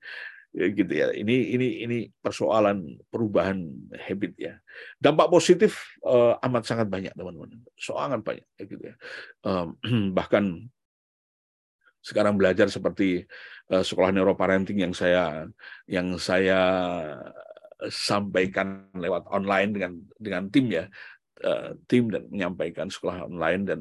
[0.52, 1.08] ya gitu ya.
[1.16, 3.58] Ini ini ini persoalan perubahan
[3.96, 4.54] habit ya.
[5.00, 7.64] Dampak positif uh, amat sangat banyak teman-teman.
[7.80, 8.96] Sangat banyak ya gitu ya.
[9.48, 9.80] Um,
[10.18, 10.68] bahkan
[12.02, 13.24] sekarang belajar seperti
[13.70, 15.46] uh, sekolah neuroparenting yang saya
[15.86, 16.60] yang saya
[17.90, 20.86] sampaikan lewat online dengan dengan tim ya.
[21.42, 23.80] Uh, tim dan menyampaikan sekolah online dan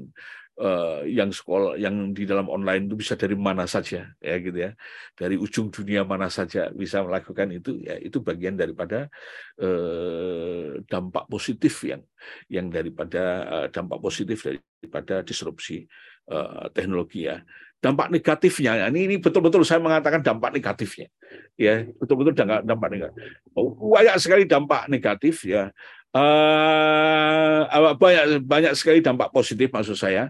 [0.56, 4.72] uh, yang sekolah yang di dalam online itu bisa dari mana saja ya gitu ya.
[5.12, 9.12] Dari ujung dunia mana saja bisa melakukan itu ya itu bagian daripada
[9.60, 12.00] uh, dampak positif yang
[12.48, 14.40] yang daripada uh, dampak positif
[14.80, 15.84] daripada disrupsi
[16.32, 17.44] uh, teknologi ya
[17.80, 18.92] dampak negatifnya.
[18.92, 21.08] Ini ini betul-betul saya mengatakan dampak negatifnya.
[21.56, 23.20] Ya betul-betul dampak dampak negatif.
[23.56, 25.72] Oh, banyak sekali dampak negatif ya.
[26.10, 30.28] Uh, banyak banyak sekali dampak positif maksud saya.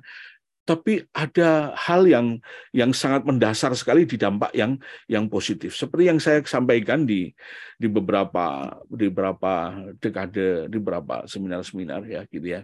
[0.63, 2.39] Tapi ada hal yang
[2.71, 4.79] yang sangat mendasar sekali di dampak yang
[5.11, 5.75] yang positif.
[5.75, 7.35] Seperti yang saya sampaikan di
[7.75, 12.63] di beberapa di beberapa dekade di beberapa seminar-seminar ya gitu ya.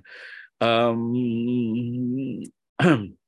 [0.63, 1.11] Um,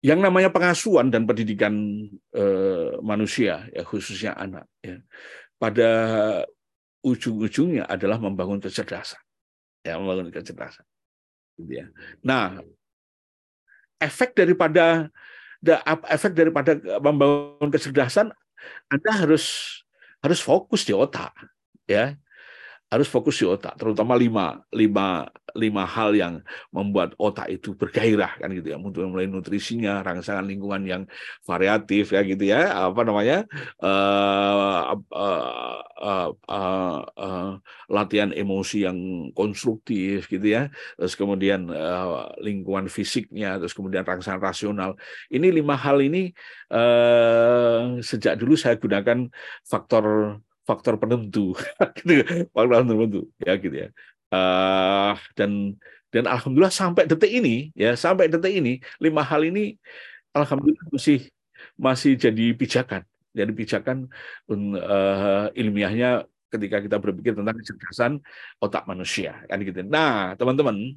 [0.00, 1.72] yang namanya pengasuhan dan pendidikan
[2.32, 4.96] eh, manusia ya khususnya anak ya
[5.60, 5.90] pada
[7.04, 9.20] ujung-ujungnya adalah membangun kecerdasan
[9.84, 10.84] ya membangun kecerdasan
[11.60, 11.86] gitu ya.
[12.24, 12.64] Nah
[14.00, 15.12] efek daripada
[16.08, 18.32] efek daripada membangun kecerdasan
[18.88, 19.76] anda harus
[20.24, 21.32] harus fokus di otak
[21.84, 22.16] ya
[22.90, 26.42] harus fokus di otak, terutama lima, lima, lima hal yang
[26.74, 31.02] membuat otak itu bergairah kan gitu ya, mulai nutrisinya, rangsangan lingkungan yang
[31.46, 33.46] variatif ya gitu ya, apa namanya?
[33.78, 37.50] Uh, uh, uh, uh, uh,
[37.86, 40.66] latihan emosi yang konstruktif gitu ya,
[40.98, 44.98] terus kemudian uh, lingkungan fisiknya, terus kemudian rangsangan rasional.
[45.30, 46.34] Ini lima hal ini
[46.74, 49.30] uh, sejak dulu saya gunakan
[49.62, 50.38] faktor
[50.70, 51.58] faktor penentu.
[52.06, 52.22] Gitu.
[52.54, 53.20] Faktor penentu.
[53.42, 53.88] Ya gitu ya.
[54.30, 55.74] Uh, dan
[56.14, 59.74] dan alhamdulillah sampai detik ini ya sampai detik ini lima hal ini
[60.30, 61.26] alhamdulillah masih
[61.74, 63.02] masih jadi pijakan.
[63.30, 64.06] Jadi pijakan
[64.50, 68.12] uh, ilmiahnya ketika kita berpikir tentang kecerdasan
[68.62, 69.42] otak manusia.
[69.50, 69.82] Kan gitu.
[69.86, 70.94] Nah teman-teman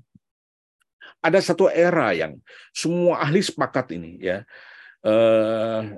[1.24, 2.38] ada satu era yang
[2.74, 4.46] semua ahli sepakat ini ya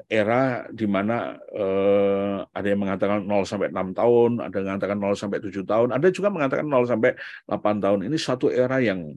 [0.10, 5.14] era di mana uh, ada yang mengatakan 0 sampai 6 tahun, ada yang mengatakan 0
[5.14, 7.12] sampai 7 tahun, ada juga mengatakan 0 sampai
[7.46, 8.00] 8 tahun.
[8.10, 9.14] Ini satu era yang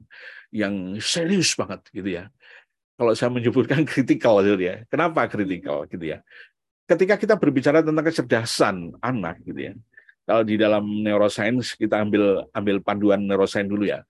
[0.53, 2.29] yang serius banget gitu ya.
[3.01, 4.85] Kalau saya menyebutkan kritikal gitu ya.
[4.85, 6.21] Kenapa kritikal gitu ya?
[6.85, 9.73] Ketika kita berbicara tentang kecerdasan anak gitu ya.
[10.29, 14.05] Kalau di dalam neuroscience kita ambil ambil panduan neuroscience dulu ya.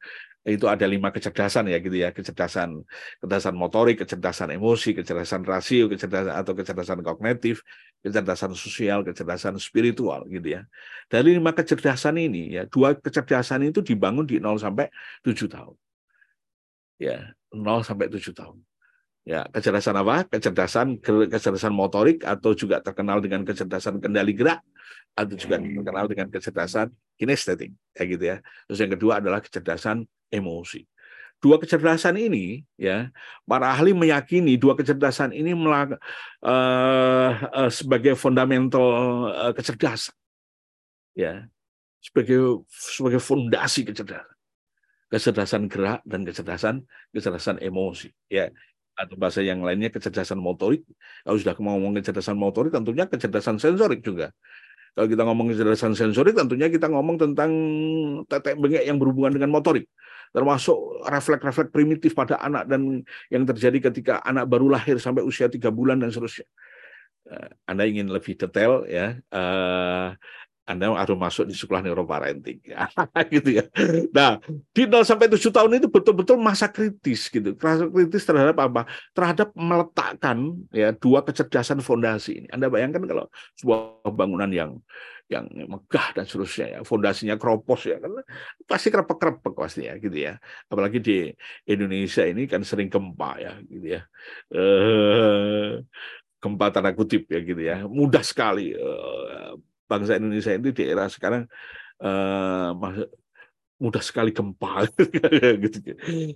[0.48, 2.16] Itu ada lima kecerdasan ya gitu ya.
[2.16, 2.80] Kecerdasan
[3.20, 7.62] kecerdasan motorik kecerdasan emosi kecerdasan rasio kecerdasan atau kecerdasan kognitif
[8.00, 10.62] kecerdasan sosial kecerdasan spiritual gitu ya.
[11.12, 14.88] Dari lima kecerdasan ini ya dua kecerdasan itu dibangun di 0 sampai
[15.22, 15.76] 7 tahun.
[17.00, 18.58] Ya 0 sampai 7 tahun.
[19.28, 20.24] Ya kecerdasan apa?
[20.26, 24.64] Kecerdasan kecerdasan motorik atau juga terkenal dengan kecerdasan kendali gerak
[25.14, 26.88] atau juga terkenal dengan kecerdasan
[27.20, 28.38] kinestetik kayak gitu ya.
[28.72, 30.86] Terus yang kedua adalah kecerdasan emosi.
[31.40, 33.08] Dua kecerdasan ini, ya,
[33.48, 35.96] para ahli meyakini dua kecerdasan ini uh,
[36.44, 38.86] uh, sebagai fundamental
[39.32, 40.12] uh, kecerdasan,
[41.16, 41.48] ya,
[42.04, 44.36] sebagai sebagai fondasi kecerdasan,
[45.08, 46.84] kecerdasan gerak dan kecerdasan
[47.16, 48.52] kecerdasan emosi, ya
[49.00, 50.84] atau bahasa yang lainnya kecerdasan motorik.
[51.24, 54.36] Kalau sudah ngomong kecerdasan motorik, tentunya kecerdasan sensorik juga.
[54.92, 57.48] Kalau kita ngomong kecerdasan sensorik, tentunya kita ngomong tentang
[58.28, 59.88] tetek bengek yang berhubungan dengan motorik
[60.30, 60.78] termasuk
[61.10, 63.02] refleks-refleks primitif pada anak dan
[63.34, 66.46] yang terjadi ketika anak baru lahir sampai usia tiga bulan dan seterusnya.
[67.30, 70.18] Eh, Anda ingin lebih detail ya, uh,
[70.70, 72.62] anda harus masuk di sekolah neuroparenting
[73.34, 73.66] gitu ya.
[74.14, 74.38] Nah,
[74.70, 77.58] di 0 sampai 7 tahun itu betul-betul masa kritis gitu.
[77.58, 78.86] Masa kritis terhadap apa?
[79.18, 82.48] Terhadap meletakkan ya dua kecerdasan fondasi ini.
[82.54, 83.26] Anda bayangkan kalau
[83.58, 84.78] sebuah bangunan yang
[85.30, 88.18] yang megah dan seterusnya ya fondasinya keropos ya kan
[88.66, 91.30] pasti krepek-krepek pasti ya gitu ya apalagi di
[91.70, 94.02] Indonesia ini kan sering gempa ya gitu ya
[94.50, 95.86] eh,
[96.42, 99.54] gempa tanda kutip ya gitu ya mudah sekali eh,
[99.90, 101.50] bangsa Indonesia ini di era sekarang
[102.00, 102.70] eh,
[103.82, 104.86] mudah sekali gempa
[105.66, 105.78] gitu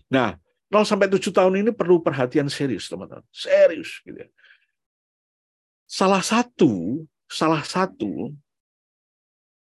[0.09, 0.33] nah
[0.73, 4.29] 0 sampai 7 tahun ini perlu perhatian serius teman-teman serius gitu ya
[5.85, 8.33] salah satu salah satu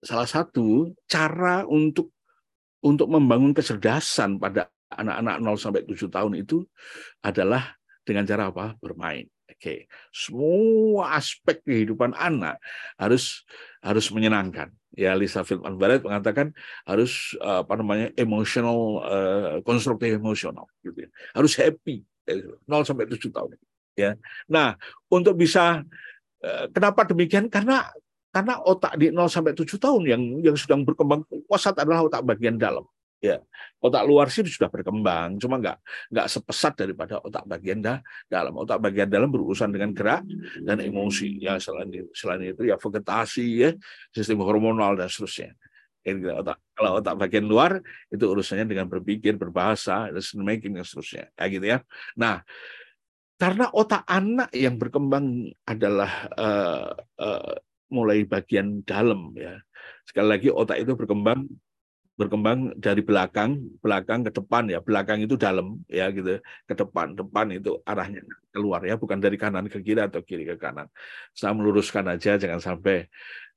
[0.01, 2.09] salah satu cara untuk
[2.81, 6.61] untuk membangun kecerdasan pada anak-anak 0 sampai 7 tahun itu
[7.25, 7.73] adalah
[8.05, 8.77] dengan cara apa?
[8.77, 9.25] Bermain.
[9.65, 12.61] Oke, semua aspek kehidupan anak
[13.01, 13.41] harus
[13.81, 14.69] harus menyenangkan.
[14.93, 16.53] Ya, Lisa Feldman Barrett mengatakan
[16.85, 21.09] harus apa namanya emotional, uh, konstruktif emosional, gitu ya.
[21.33, 23.57] Harus happy, 0 sampai 7 tahun.
[23.97, 24.13] Ya,
[24.45, 24.77] nah
[25.09, 25.81] untuk bisa
[26.45, 27.49] uh, kenapa demikian?
[27.49, 27.89] Karena
[28.29, 32.61] karena otak di 0 sampai 7 tahun yang yang sedang berkembang pesat adalah otak bagian
[32.61, 32.85] dalam.
[33.23, 33.41] Ya,
[33.81, 35.77] otak luar sih sudah berkembang, cuma nggak
[36.13, 37.97] nggak sepesat daripada otak bagian dah,
[38.29, 38.53] dalam.
[38.59, 40.27] Otak bagian dalam berurusan dengan gerak
[40.61, 41.41] dan emosi.
[41.41, 43.71] Ya selain itu, selain itu ya vegetasi, ya
[44.13, 45.57] sistem hormonal dan seterusnya.
[46.37, 47.81] Otak, kalau otak bagian luar
[48.13, 51.25] itu urusannya dengan berpikir, berbahasa, decision making dan seterusnya.
[51.33, 51.77] Ya gitu ya.
[52.13, 52.45] Nah,
[53.41, 57.53] karena otak anak yang berkembang adalah uh, uh,
[57.89, 59.57] mulai bagian dalam ya.
[60.05, 61.49] Sekali lagi otak itu berkembang
[62.15, 64.79] berkembang dari belakang, belakang ke depan ya.
[64.79, 66.39] Belakang itu dalam ya gitu.
[66.63, 68.23] Ke depan, depan itu arahnya
[68.55, 70.87] keluar ya, bukan dari kanan ke kiri atau kiri ke kanan.
[71.35, 73.05] Saya meluruskan aja jangan sampai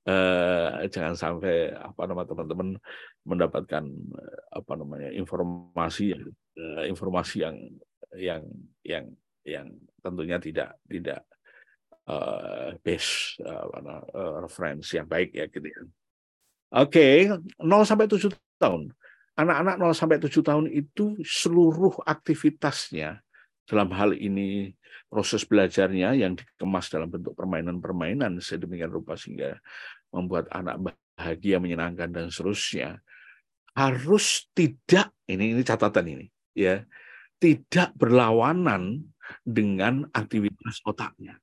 [0.06, 2.68] eh, jangan sampai apa nama teman-teman
[3.22, 3.84] mendapatkan
[4.18, 6.18] eh, apa namanya informasi
[6.58, 7.56] eh, informasi yang
[8.18, 8.42] yang
[8.82, 9.04] yang
[9.46, 9.66] yang
[10.02, 11.24] tentunya tidak tidak
[12.08, 15.80] uh, base uh, uh, referensi yang baik ya gitu ya.
[16.68, 17.64] Oke, okay.
[17.64, 18.92] 0 sampai 7 tahun.
[19.38, 23.22] Anak-anak 0 sampai 7 tahun itu seluruh aktivitasnya
[23.70, 24.74] dalam hal ini
[25.06, 29.56] proses belajarnya yang dikemas dalam bentuk permainan-permainan sedemikian rupa sehingga
[30.10, 32.98] membuat anak bahagia, menyenangkan dan seterusnya
[33.78, 36.82] harus tidak ini ini catatan ini ya
[37.38, 39.06] tidak berlawanan
[39.46, 41.38] dengan aktivitas otaknya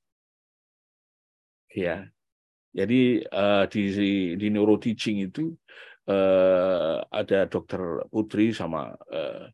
[1.75, 2.07] ya.
[2.75, 3.83] Jadi uh, di
[4.35, 5.55] di neuro teaching itu
[6.09, 9.49] uh, ada dokter Putri sama uh,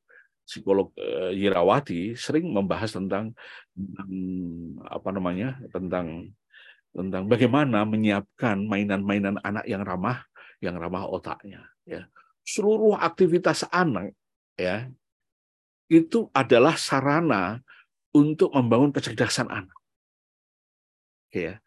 [0.45, 3.31] psikolog uh, Yirawati sering membahas tentang,
[3.71, 4.11] tentang
[4.87, 6.31] apa namanya tentang
[6.91, 10.27] tentang bagaimana menyiapkan mainan-mainan anak yang ramah
[10.59, 12.05] yang ramah otaknya ya.
[12.43, 14.11] Seluruh aktivitas anak
[14.59, 14.91] ya
[15.87, 17.63] itu adalah sarana
[18.11, 19.77] untuk membangun kecerdasan anak.
[21.31, 21.63] Ya.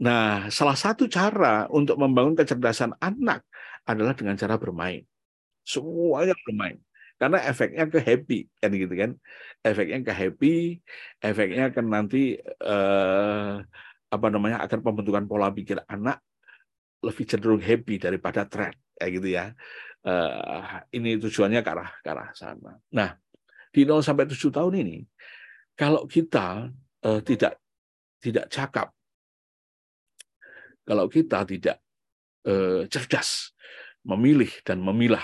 [0.00, 3.44] Nah, salah satu cara untuk membangun kecerdasan anak
[3.86, 5.04] adalah dengan cara bermain.
[5.64, 6.78] Semuanya bermain.
[7.20, 9.10] Karena efeknya ke happy kan gitu kan.
[9.60, 10.80] Efeknya ke happy,
[11.20, 13.54] efeknya akan nanti eh,
[14.10, 16.24] apa namanya akan pembentukan pola pikir anak
[17.04, 19.52] lebih cenderung happy daripada trend kayak gitu ya.
[20.00, 22.80] Eh, ini tujuannya ke arah ke arah sana.
[22.96, 23.12] Nah,
[23.68, 24.98] di 0 sampai 7 tahun ini
[25.76, 26.72] kalau kita
[27.04, 27.60] eh, tidak
[28.20, 28.88] tidak cakap
[30.84, 31.78] kalau kita tidak
[32.46, 33.52] eh, cerdas
[34.04, 35.22] memilih dan memilah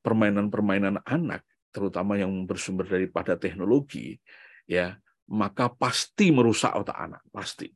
[0.00, 4.16] permainan-permainan anak, terutama yang bersumber daripada teknologi,
[4.66, 4.96] ya
[5.30, 7.70] maka pasti merusak otak anak, pasti.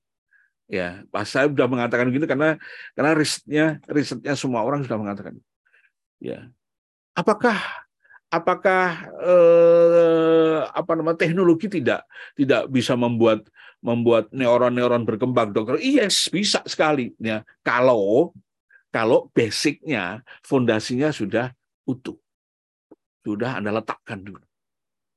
[0.64, 2.56] Ya, pas saya sudah mengatakan gitu karena
[2.96, 5.36] karena risetnya risetnya semua orang sudah mengatakan.
[6.18, 6.48] Ya,
[7.12, 7.60] apakah
[8.32, 12.02] apakah eh, apa nama teknologi tidak
[12.34, 13.46] tidak bisa membuat
[13.84, 18.34] membuat neuron-neuron berkembang dokter yes bisa sekali ya kalau
[18.94, 21.50] kalau basicnya fondasinya sudah
[21.90, 22.14] utuh.
[23.26, 24.46] Sudah anda letakkan dulu.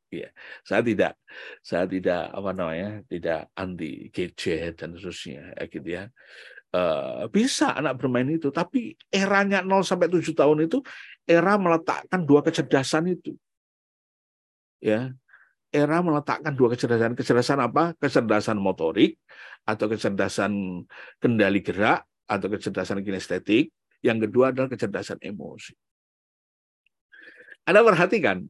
[0.09, 1.13] Ya saya tidak
[1.61, 6.03] saya tidak apa namanya tidak anti gadget dan seterusnya ya, gitu ya.
[6.73, 10.83] Uh, bisa anak bermain itu tapi eranya 0 sampai 7 tahun itu
[11.27, 13.37] era meletakkan dua kecerdasan itu.
[14.81, 15.13] Ya.
[15.67, 17.11] Era meletakkan dua kecerdasan.
[17.13, 17.91] Kecerdasan apa?
[17.99, 19.19] Kecerdasan motorik
[19.67, 20.87] atau kecerdasan
[21.19, 23.71] kendali gerak atau kecerdasan kinestetik.
[24.03, 25.73] Yang kedua adalah kecerdasan emosi.
[27.65, 28.45] Anda perhatikan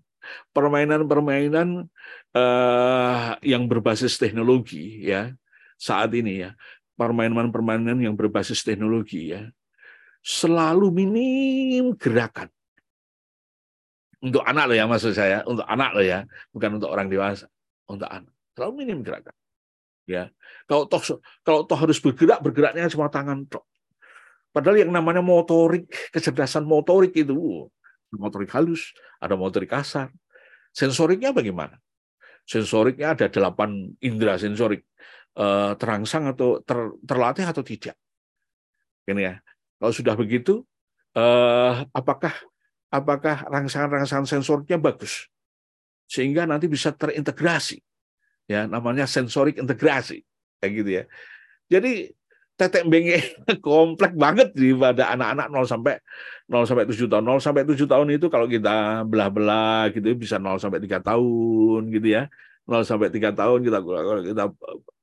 [0.51, 1.87] permainan-permainan
[2.35, 5.31] uh, yang berbasis teknologi ya
[5.79, 6.51] saat ini ya
[6.99, 9.47] permainan-permainan yang berbasis teknologi ya
[10.19, 12.51] selalu minim gerakan
[14.17, 17.45] untuk anak lo ya maksud saya, untuk anak lo ya, bukan untuk orang dewasa,
[17.85, 18.33] untuk anak.
[18.57, 19.35] Terlalu minim gerakan.
[20.07, 20.31] Ya,
[20.71, 23.67] kalau toh kalau toh harus bergerak, bergeraknya cuma tangan toh.
[24.55, 27.67] Padahal yang namanya motorik, kecerdasan motorik itu,
[28.15, 30.09] motorik halus, ada motorik kasar.
[30.71, 31.75] Sensoriknya bagaimana?
[32.47, 34.87] Sensoriknya ada delapan indera sensorik.
[35.37, 37.93] Eh, terangsang atau ter, terlatih atau tidak.
[39.05, 39.35] Ini ya.
[39.77, 40.65] Kalau sudah begitu,
[41.13, 42.33] eh, apakah
[42.89, 45.27] apakah rangsangan-rangsangan sensornya bagus
[46.07, 47.83] sehingga nanti bisa terintegrasi
[48.47, 50.23] ya namanya sensorik integrasi
[50.63, 51.03] kayak gitu ya.
[51.67, 52.15] Jadi
[52.57, 53.21] tetek benge
[53.65, 56.01] kompleks banget pada anak-anak 0 sampai
[56.49, 57.23] 0 sampai 7 tahun.
[57.23, 62.07] 0 sampai 7 tahun itu kalau kita belah-belah gitu bisa 0 sampai 3 tahun gitu
[62.07, 62.25] ya.
[62.65, 63.79] 0 sampai 3 tahun kita
[64.33, 64.43] kita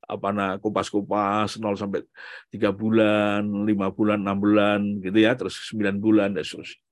[0.05, 2.05] apa nah kupas-kupas 0 sampai
[2.53, 6.83] 3 bulan, 5 bulan, 6 bulan gitu ya, terus 9 bulan dan seterusnya.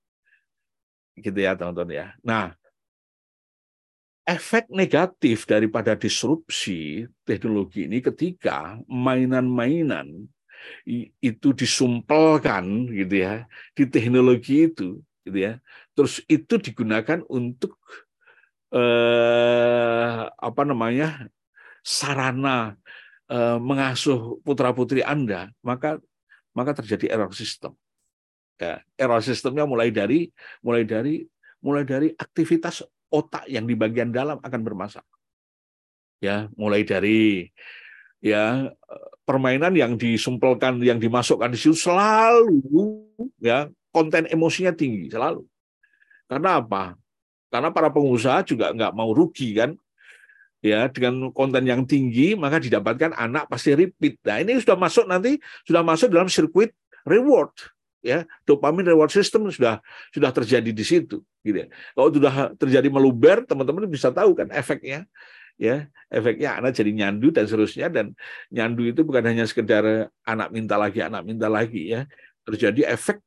[1.18, 2.06] Gitu ya teman-teman ya.
[2.24, 2.56] Nah,
[4.22, 10.30] efek negatif daripada disrupsi teknologi ini ketika mainan-mainan
[11.18, 15.58] itu disumpelkan gitu ya di teknologi itu gitu ya.
[15.98, 17.74] Terus itu digunakan untuk
[18.70, 21.26] eh, apa namanya
[21.82, 22.78] sarana
[23.26, 25.98] eh, mengasuh putra putri anda maka
[26.54, 27.74] maka terjadi error sistem.
[28.60, 30.30] Ya, error sistemnya mulai dari
[30.62, 31.26] mulai dari
[31.58, 35.16] mulai dari aktivitas otak yang di bagian dalam akan bermasalah.
[36.22, 37.50] Ya, mulai dari
[38.22, 38.72] ya
[39.28, 43.04] permainan yang disumpelkan, yang dimasukkan di situ selalu
[43.42, 45.44] ya konten emosinya tinggi selalu.
[46.30, 46.96] Karena apa?
[47.52, 49.76] Karena para pengusaha juga nggak mau rugi kan,
[50.62, 54.16] ya dengan konten yang tinggi maka didapatkan anak pasti repeat.
[54.24, 56.72] Nah ini sudah masuk nanti sudah masuk dalam sirkuit
[57.04, 57.52] reward
[58.02, 59.78] ya dopamin reward system sudah
[60.10, 61.66] sudah terjadi di situ gitu ya.
[61.94, 65.06] kalau sudah terjadi meluber teman-teman bisa tahu kan efeknya
[65.54, 68.12] ya efeknya anak jadi nyandu dan seterusnya dan
[68.50, 72.10] nyandu itu bukan hanya sekedar anak minta lagi anak minta lagi ya
[72.42, 73.22] terjadi efek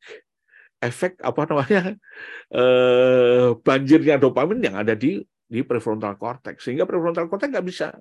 [0.83, 1.81] efek apa namanya
[2.59, 7.95] eh, banjirnya dopamin yang ada di di prefrontal cortex sehingga prefrontal cortex nggak bisa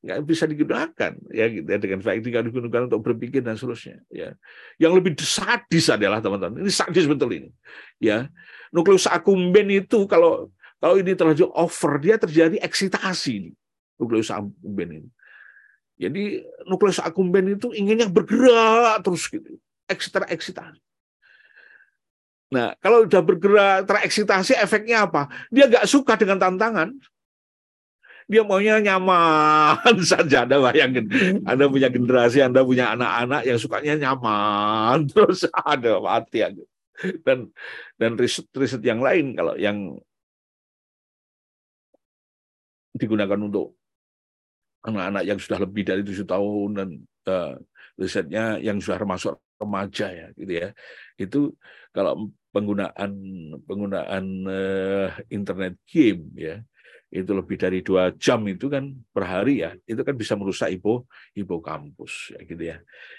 [0.00, 4.32] nggak bisa digunakan ya gitu ya dengan baik tidak digunakan untuk berpikir dan seterusnya ya.
[4.80, 7.50] Yang lebih sadis adalah teman-teman ini sadis betul ini
[8.00, 8.32] ya.
[8.72, 10.48] Nukleus akumben itu kalau
[10.80, 13.52] kalau ini terlalu over dia terjadi eksitasi
[14.00, 15.10] nukleus akumben ini.
[16.00, 20.80] Jadi nukleus akumben itu inginnya bergerak terus gitu eksitasi
[22.50, 25.30] Nah, kalau sudah bergerak tereksitasi, efeknya apa?
[25.54, 26.90] Dia nggak suka dengan tantangan
[28.30, 30.46] dia maunya nyaman saja.
[30.46, 31.10] Anda bayangin,
[31.42, 36.62] Anda punya generasi, Anda punya anak-anak yang sukanya nyaman, terus ada mati aja.
[37.26, 37.50] Dan
[37.98, 39.98] dan riset riset yang lain kalau yang
[42.94, 43.74] digunakan untuk
[44.84, 46.88] anak-anak yang sudah lebih dari tujuh tahun dan
[47.28, 47.56] uh,
[47.96, 50.68] risetnya yang sudah termasuk remaja ya gitu ya
[51.20, 51.40] itu
[51.92, 53.12] kalau penggunaan
[53.68, 56.64] penggunaan uh, internet game ya
[57.10, 61.02] itu lebih dari dua jam itu kan per hari ya itu kan bisa merusak ibu
[61.34, 62.76] ibu kampus ya gitu ya.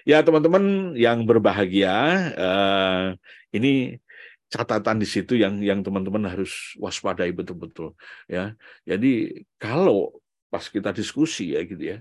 [0.07, 1.95] Ya teman-teman yang berbahagia
[2.31, 3.05] eh,
[3.51, 3.99] ini
[4.47, 7.95] catatan di situ yang yang teman-teman harus waspadai betul-betul
[8.31, 8.55] ya.
[8.87, 10.15] Jadi kalau
[10.51, 11.97] pas kita diskusi ya gitu ya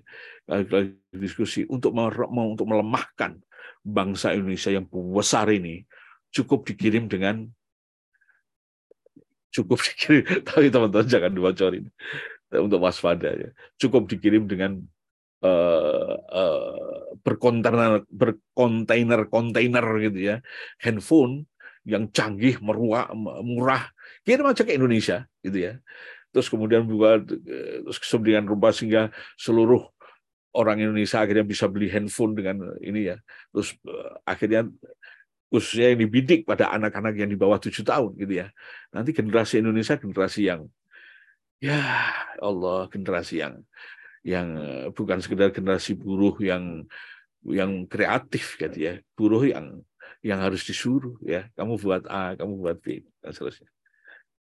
[1.14, 3.38] diskusi untuk untuk melemahkan
[3.86, 5.86] bangsa Indonesia yang besar ini
[6.34, 7.46] cukup dikirim dengan
[9.50, 10.24] cukup dikirim.
[10.46, 11.86] Tapi teman-teman jangan dibocorin.
[12.50, 14.82] Untuk waspada ya cukup dikirim dengan
[15.46, 20.36] uh, uh, berkontainer berkontainer kontainer gitu ya.
[20.82, 21.46] Handphone
[21.86, 23.10] yang canggih murah
[23.42, 23.86] murah.
[24.26, 25.72] Kirim aja ke Indonesia gitu ya.
[26.30, 29.82] Terus kemudian buat terus kemudian rupa sehingga seluruh
[30.54, 33.16] orang Indonesia akhirnya bisa beli handphone dengan ini ya.
[33.54, 34.66] Terus uh, akhirnya
[35.50, 38.46] khususnya yang dibidik pada anak-anak yang di bawah tujuh tahun gitu ya.
[38.94, 40.70] Nanti generasi Indonesia generasi yang
[41.58, 41.82] ya
[42.38, 43.54] Allah generasi yang
[44.22, 46.86] yang eh, bukan sekedar generasi buruh yang
[47.42, 48.94] yang kreatif gitu ya.
[49.18, 49.82] Buruh yang
[50.22, 51.50] yang harus disuruh ya.
[51.58, 53.68] Kamu buat A kamu buat B dan seterusnya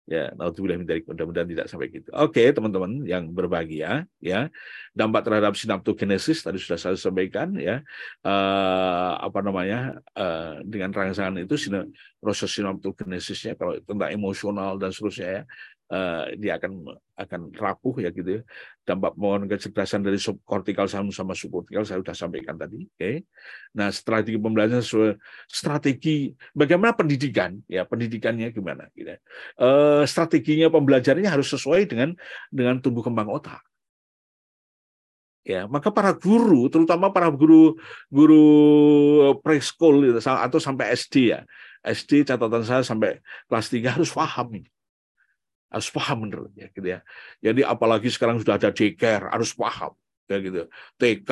[0.06, 2.14] Ya, naudzubillah min mudah-mudahan tidak sampai gitu.
[2.14, 4.46] Oke, teman-teman yang berbahagia, ya.
[4.94, 7.82] Dampak terhadap sinaptogenesis tadi sudah saya sampaikan ya.
[8.22, 9.98] Uh, apa namanya?
[10.14, 11.58] Uh, dengan rangsangan itu
[12.22, 15.42] proses sinaptogenesisnya kalau tentang emosional dan seterusnya ya
[15.90, 18.42] uh, dia akan akan rapuh ya gitu ya.
[18.86, 22.86] Dampak mohon kecerdasan dari subkortikal sama sama subkortikal saya sudah sampaikan tadi.
[22.86, 22.96] Oke.
[22.98, 23.14] Okay.
[23.78, 24.82] Nah, strategi pembelajaran
[25.46, 29.14] strategi bagaimana pendidikan ya pendidikannya gimana gitu.
[29.14, 29.18] Ya.
[29.58, 32.14] Uh, strateginya pembelajarannya harus sesuai dengan
[32.50, 33.62] dengan tumbuh kembang otak.
[35.46, 37.78] Ya, maka para guru, terutama para guru
[38.10, 38.42] guru
[39.46, 41.46] preschool atau sampai SD ya.
[41.86, 44.66] SD catatan saya sampai kelas 3 harus paham ini
[45.76, 47.04] harus paham menurut ya gitu ya.
[47.44, 49.92] Jadi apalagi sekarang sudah ada daycare harus paham
[50.24, 50.64] ya gitu.
[50.96, 51.30] TK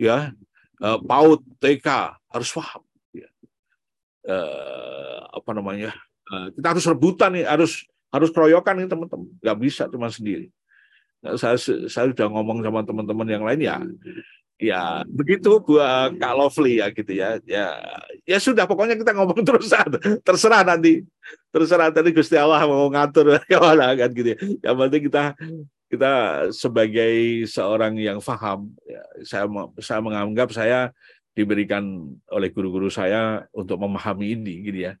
[0.00, 0.32] ya
[0.80, 1.88] PAUD TK
[2.32, 3.28] harus paham ya.
[4.24, 5.92] Uh, apa namanya?
[6.28, 9.28] Uh, kita harus rebutan nih, harus harus keroyokan nih teman-teman.
[9.44, 10.48] Nggak bisa cuma sendiri.
[11.20, 13.76] Nah, saya saya sudah ngomong sama teman-teman yang lain ya
[14.58, 17.38] ya begitu gua Kak Lovely ya gitu ya.
[17.46, 17.78] Ya
[18.26, 19.70] ya sudah pokoknya kita ngomong terus
[20.26, 21.06] terserah nanti.
[21.54, 23.58] Terserah tadi Gusti Allah mau ngatur ya
[23.94, 24.38] kan gitu ya.
[24.66, 25.22] Yang penting kita
[25.88, 26.12] kita
[26.52, 29.48] sebagai seorang yang faham ya, saya
[29.80, 30.92] saya menganggap saya
[31.32, 34.92] diberikan oleh guru-guru saya untuk memahami ini gitu ya.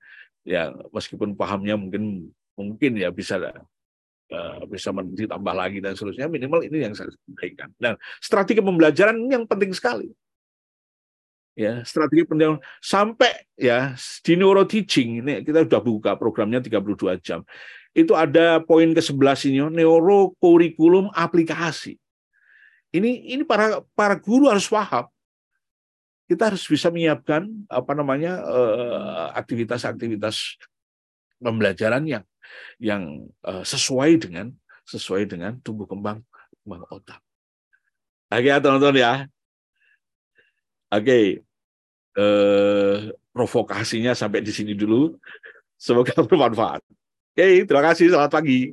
[0.48, 0.62] Ya
[0.94, 3.36] meskipun pahamnya mungkin mungkin ya bisa
[4.68, 7.72] bisa ditambah lagi dan seterusnya minimal ini yang saya sampaikan.
[7.80, 10.12] Dan strategi pembelajaran ini yang penting sekali.
[11.58, 17.42] Ya strategi pendidikan sampai ya di neuro teaching ini kita sudah buka programnya 32 jam.
[17.90, 21.98] Itu ada poin ke 11 ini neuro kurikulum aplikasi.
[22.94, 25.10] Ini ini para para guru harus paham.
[26.30, 30.62] Kita harus bisa menyiapkan apa namanya eh, aktivitas-aktivitas
[31.42, 32.22] pembelajaran yang
[32.80, 34.52] yang uh, sesuai dengan
[34.88, 36.24] sesuai dengan tumbuh kembang
[36.64, 37.20] kembang otak.
[38.28, 39.12] Oke ya teman-teman ya.
[40.88, 41.44] Oke,
[42.16, 45.16] uh, provokasinya sampai di sini dulu.
[45.76, 46.80] Semoga bermanfaat.
[47.36, 48.08] Oke, terima kasih.
[48.08, 48.72] Selamat pagi.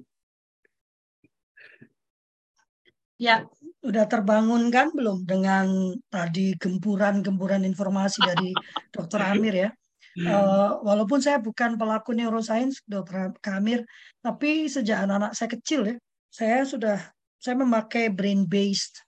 [3.15, 3.47] Ya,
[3.83, 8.51] udah terbangun kan belum dengan tadi gempuran-gempuran informasi dari
[8.91, 9.21] Dr.
[9.23, 9.69] Amir ya?
[10.15, 13.83] Uh, walaupun saya bukan pelaku neuroscience, dokter Kamir,
[14.23, 15.95] tapi sejak anak-anak saya kecil ya,
[16.31, 16.97] saya sudah
[17.35, 19.03] saya memakai brain based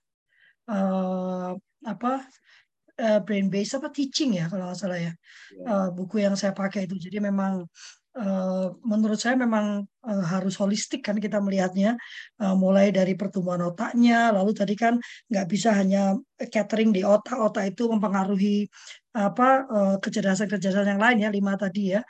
[0.68, 2.28] uh, eh, apa
[3.00, 5.12] uh, brain based apa teaching ya kalau nggak salah ya
[5.64, 7.00] uh, buku yang saya pakai itu.
[7.00, 7.64] Jadi memang
[8.18, 11.94] Uh, menurut saya memang uh, harus holistik kan kita melihatnya.
[12.34, 14.98] Uh, mulai dari pertumbuhan otaknya lalu tadi kan
[15.30, 16.18] nggak bisa hanya
[16.50, 17.38] catering di otak.
[17.38, 18.66] Otak itu mempengaruhi
[19.14, 19.66] apa
[20.02, 22.02] kecerdasan-kecerdasan yang lain ya lima tadi ya.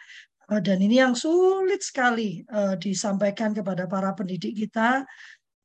[0.49, 2.41] Dan ini yang sulit sekali
[2.81, 5.05] disampaikan kepada para pendidik kita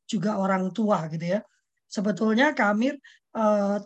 [0.03, 1.41] juga orang tua gitu ya.
[1.87, 2.95] Sebetulnya kami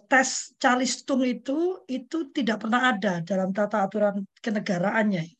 [0.09, 5.36] tes calistung itu itu tidak pernah ada dalam tata aturan kenegaraannya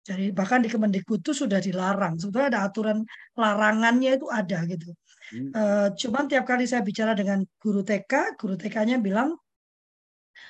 [0.00, 2.16] jadi bahkan di Kemendikbud itu sudah dilarang.
[2.16, 2.98] Sebetulnya ada aturan
[3.36, 4.96] larangannya itu ada gitu.
[5.30, 5.50] Hmm.
[5.52, 9.36] Uh, cuman tiap kali saya bicara dengan guru TK, guru TK-nya bilang,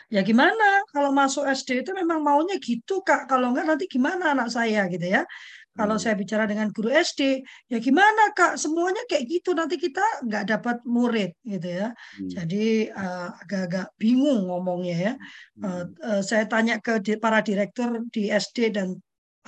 [0.06, 3.26] ya gimana kalau masuk SD itu memang maunya gitu kak.
[3.26, 5.26] Kalau enggak nanti gimana anak saya gitu ya.
[5.70, 6.02] Kalau hmm.
[6.02, 8.54] saya bicara dengan guru SD, ya gimana kak?
[8.54, 11.90] Semuanya kayak gitu nanti kita nggak dapat murid gitu ya.
[11.90, 12.30] Hmm.
[12.30, 15.12] Jadi uh, agak-agak bingung ngomongnya ya.
[15.58, 18.94] Uh, uh, saya tanya ke di, para direktur di SD dan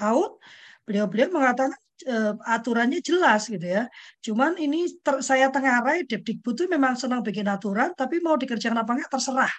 [0.00, 0.40] out,
[0.86, 1.72] beliau-beliau mengatakan
[2.08, 3.86] uh, aturannya jelas gitu ya.
[4.24, 8.90] Cuman ini ter, saya tengarai Depdikbud itu memang senang bikin aturan, tapi mau dikerjakan apa
[8.96, 9.52] enggak terserah.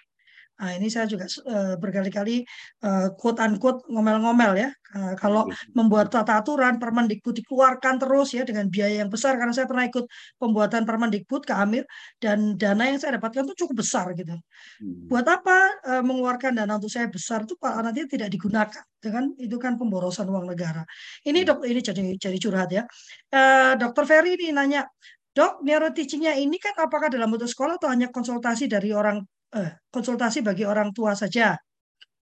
[0.53, 2.45] Nah, ini saya juga uh, berkali-kali
[2.85, 4.69] uh, quote unquote ngomel-ngomel ya.
[4.93, 9.65] Uh, kalau membuat tata aturan Permendikbud dikeluarkan terus ya dengan biaya yang besar karena saya
[9.65, 10.05] pernah ikut
[10.37, 11.83] pembuatan Permendikbud ke Amir
[12.21, 14.37] dan dana yang saya dapatkan itu cukup besar gitu.
[14.37, 15.09] Hmm.
[15.09, 15.57] Buat apa
[15.89, 20.29] uh, mengeluarkan dana untuk saya besar itu Pak nanti tidak digunakan dengan itu kan pemborosan
[20.29, 20.85] uang negara.
[21.25, 21.47] Ini hmm.
[21.49, 22.85] dok ini jadi jadi curhat ya.
[23.33, 24.85] Uh, Dokter Ferry ini nanya,
[25.33, 29.71] Dok, neuro teachingnya ini kan apakah dalam bentuk sekolah atau hanya konsultasi dari orang eh,
[29.93, 31.57] konsultasi bagi orang tua saja.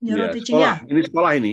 [0.01, 0.85] Ya, sekolah.
[0.87, 1.53] Ini sekolah ini.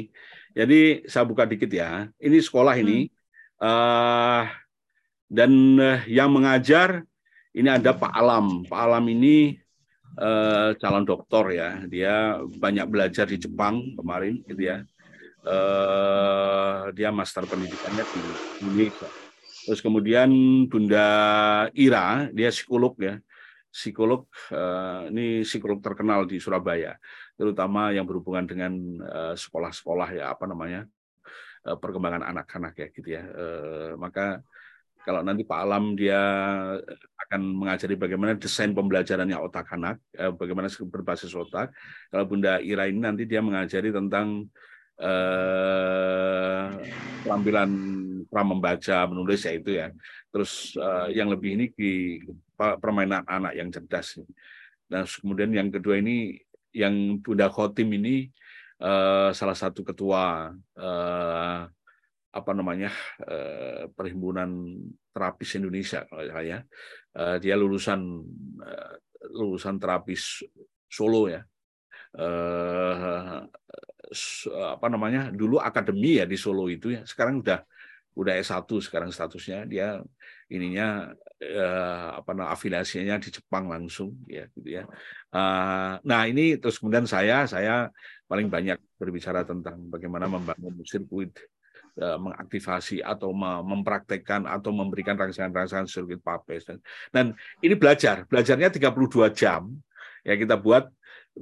[0.54, 2.06] Jadi saya buka dikit ya.
[2.22, 3.66] Ini sekolah ini hmm.
[3.66, 4.44] uh,
[5.32, 5.52] dan
[5.82, 7.02] uh, yang mengajar
[7.58, 8.68] ini ada Pak Alam.
[8.70, 9.58] Pak Alam ini
[10.22, 11.82] uh, calon doktor ya.
[11.90, 14.86] Dia banyak belajar di Jepang kemarin gitu ya.
[15.44, 18.22] Uh, dia master pendidikannya di
[18.64, 19.10] Indonesia.
[19.64, 20.30] Terus kemudian
[20.68, 21.08] Bunda
[21.72, 23.18] Ira, dia psikolog ya
[23.74, 26.94] psikolog uh, ini psikolog terkenal di Surabaya,
[27.34, 30.86] terutama yang berhubungan dengan uh, sekolah-sekolah ya apa namanya
[31.66, 33.26] uh, perkembangan anak-anak ya gitu ya.
[33.98, 34.46] Maka
[35.04, 36.22] kalau nanti Pak Alam dia
[37.28, 41.76] akan mengajari bagaimana desain pembelajarannya otak anak, bagaimana berbasis otak.
[42.08, 44.48] Kalau Bunda Ira ini nanti dia mengajari tentang
[45.02, 46.72] uh,
[47.20, 47.70] keterampilan
[48.32, 49.92] pra membaca, menulis ya itu ya.
[50.32, 52.24] Terus uh, yang lebih ini di
[52.80, 54.20] permainan anak yang cerdas.
[54.88, 56.38] Dan kemudian yang kedua ini
[56.74, 58.30] yang Bunda Khotim ini
[58.82, 61.62] uh, salah satu ketua uh,
[62.34, 62.90] apa namanya
[63.22, 64.50] uh, perhimpunan
[65.14, 66.66] terapis Indonesia kalau saya
[67.14, 68.02] uh, dia lulusan
[68.60, 68.94] uh,
[69.38, 70.42] lulusan terapis
[70.90, 71.42] Solo ya.
[72.14, 73.42] Uh,
[74.78, 77.02] apa namanya dulu akademi ya di Solo itu ya.
[77.06, 77.66] Sekarang udah
[78.14, 79.66] udah S1 sekarang statusnya.
[79.66, 79.98] Dia
[80.54, 81.10] ininya
[81.42, 84.84] eh, apa namanya afiliasinya di Jepang langsung ya gitu ya.
[85.34, 87.90] Uh, nah ini terus kemudian saya saya
[88.30, 91.34] paling banyak berbicara tentang bagaimana membangun sirkuit
[92.00, 93.34] uh, mengaktifasi atau
[93.66, 96.78] mempraktekkan atau memberikan rangsangan-rangsangan sirkuit papes dan,
[97.10, 97.26] dan
[97.66, 99.70] ini belajar belajarnya 32 jam
[100.24, 100.88] ya kita buat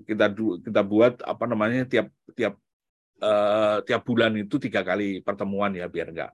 [0.08, 0.32] kita
[0.64, 2.56] kita buat apa namanya tiap tiap
[3.22, 6.32] uh, tiap bulan itu tiga kali pertemuan ya biar enggak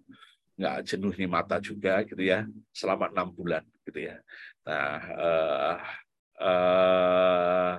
[0.57, 4.17] nggak jenuh nih mata juga gitu ya selama enam bulan gitu ya.
[4.65, 5.77] Nah uh,
[6.41, 7.73] uh,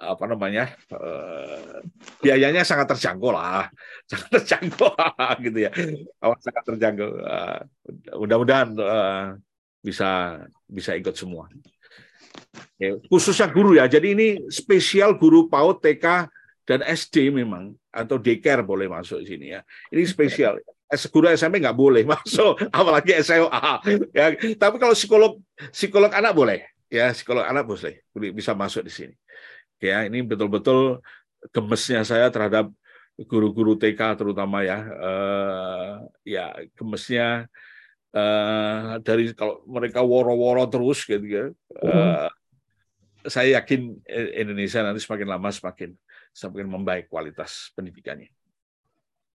[0.00, 1.84] apa namanya uh,
[2.24, 3.68] biayanya sangat terjangkau lah
[4.10, 4.96] sangat terjangkau
[5.44, 5.70] gitu ya.
[6.24, 7.10] Oh, sangat terjangkau.
[7.20, 7.60] Uh,
[8.16, 9.36] mudah-mudahan uh,
[9.84, 11.52] bisa bisa ikut semua.
[12.80, 13.84] Ya, khususnya guru ya.
[13.84, 16.32] Jadi ini spesial guru PAUD TK
[16.64, 19.60] dan SD memang atau daycare boleh masuk sini ya.
[19.92, 20.56] Ini spesial
[21.10, 23.72] guru SMP nggak boleh masuk, apalagi SMA.
[24.10, 25.38] Ya, tapi kalau psikolog
[25.70, 28.02] psikolog anak boleh, ya psikolog anak boleh
[28.34, 29.14] bisa masuk di sini.
[29.80, 31.00] Ya, ini betul-betul
[31.54, 32.68] gemesnya saya terhadap
[33.16, 35.92] guru-guru TK terutama ya, uh,
[36.26, 37.48] ya gemesnya
[38.12, 41.44] uh, dari kalau mereka woro-woro terus gitu ya.
[41.80, 42.28] Uh,
[43.28, 44.00] saya yakin
[44.36, 45.92] Indonesia nanti semakin lama semakin
[46.32, 48.32] semakin membaik kualitas pendidikannya.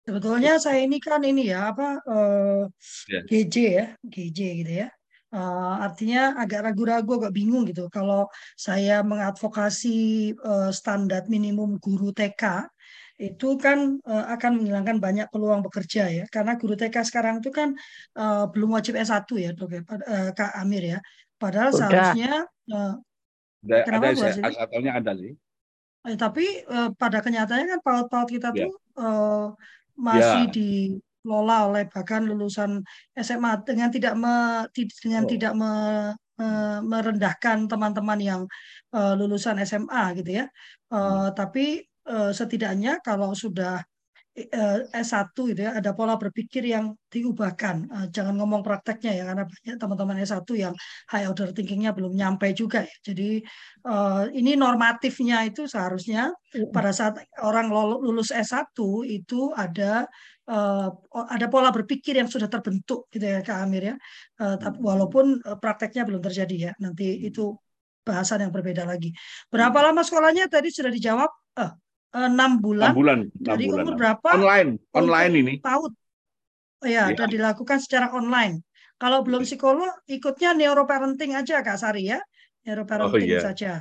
[0.06, 2.62] Sebetulnya saya ini kan ini ya apa uh,
[3.10, 3.26] yeah.
[3.26, 4.88] GJ ya, GJ gitu ya.
[5.34, 7.90] Uh, artinya agak ragu-ragu, agak bingung gitu.
[7.90, 12.70] Kalau saya mengadvokasi uh, standar minimum guru TK,
[13.18, 16.24] itu kan uh, akan menghilangkan banyak peluang bekerja ya.
[16.30, 17.74] Karena guru TK sekarang itu kan
[18.14, 20.98] uh, belum wajib S1 ya, dok ya, uh, Kak Amir ya.
[21.36, 21.78] Padahal Udah.
[21.82, 22.32] seharusnya
[22.70, 22.94] uh,
[23.66, 25.34] ada, kenapa ada, S1-nya ada sih.
[26.06, 28.70] Eh, tapi uh, pada kenyataannya kan paut-paut kita yeah.
[28.70, 29.46] tuh uh,
[29.96, 30.52] masih ya.
[30.52, 32.84] dikelola oleh bahkan lulusan
[33.16, 35.28] SMA dengan tidak me, dengan oh.
[35.28, 35.72] tidak me,
[36.38, 36.48] me,
[36.84, 38.42] merendahkan teman-teman yang
[38.92, 40.46] uh, lulusan SMA gitu ya.
[40.92, 41.34] Uh, hmm.
[41.34, 43.82] Tapi uh, setidaknya kalau sudah
[44.92, 47.88] S1 gitu ya, ada pola berpikir yang diubahkan.
[47.88, 50.74] Uh, jangan ngomong prakteknya ya, karena banyak teman-teman S1 yang
[51.08, 52.96] high order thinkingnya belum nyampe juga ya.
[53.00, 53.40] Jadi
[53.88, 56.36] uh, ini normatifnya itu seharusnya
[56.68, 58.76] pada saat orang lulus S1
[59.08, 60.04] itu ada
[61.10, 63.96] ada pola berpikir yang sudah terbentuk gitu ya Kak Amir ya.
[64.38, 66.72] Tapi walaupun prakteknya belum terjadi ya.
[66.78, 67.50] Nanti itu
[68.06, 69.10] bahasan yang berbeda lagi.
[69.50, 71.26] Berapa lama sekolahnya tadi sudah dijawab?
[71.58, 71.70] Eh,
[72.14, 72.92] enam bulan.
[72.92, 73.18] Enam bulan.
[73.34, 73.84] Dari bulan.
[73.84, 74.28] umur berapa?
[74.36, 75.54] Online, online ini.
[75.62, 75.90] Tahun.
[76.76, 78.60] Oh ya, ya, dan dilakukan secara online.
[78.96, 82.20] Kalau belum psikolog, ikutnya neuroparenting aja Kak Sari ya.
[82.64, 83.40] Neuroparenting oh, iya.
[83.40, 83.72] saja.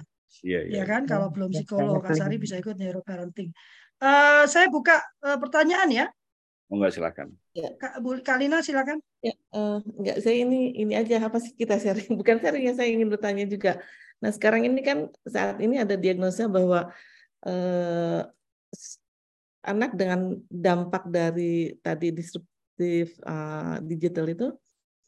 [0.43, 0.76] Iya, iya.
[0.80, 3.51] Ya kan, kalau belum psikolog, Kak Sari bisa ikut neuroparenting.
[3.99, 6.05] Uh, saya buka uh, pertanyaan ya.
[6.67, 7.28] Oh, enggak silakan.
[7.55, 7.71] Ya.
[7.78, 8.99] Kak Bu Kalina silakan.
[9.23, 12.11] Ya, uh, enggak saya ini ini aja apa sih kita sharing?
[12.19, 13.80] Bukan sharing ya, saya ingin bertanya juga.
[14.19, 16.89] Nah sekarang ini kan saat ini ada diagnosa bahwa
[17.46, 18.22] eh,
[19.66, 24.48] anak dengan dampak dari tadi disruptif uh, digital itu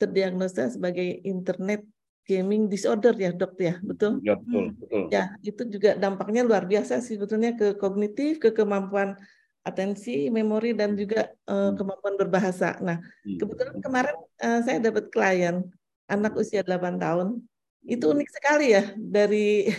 [0.02, 1.86] terdiagnosa sebagai internet
[2.28, 3.78] gaming disorder ya dok ya?
[3.80, 4.20] Betul?
[4.26, 4.78] Ya betul hmm.
[4.82, 5.04] betul.
[5.14, 9.16] Ya itu juga dampaknya luar biasa sih sebetulnya ke kognitif ke kemampuan
[9.64, 12.82] atensi memori dan juga uh, kemampuan berbahasa.
[12.84, 13.38] Nah hmm.
[13.40, 15.64] kebetulan kemarin uh, saya dapat klien
[16.10, 17.40] anak usia 8 tahun.
[17.88, 19.72] Itu unik sekali ya dari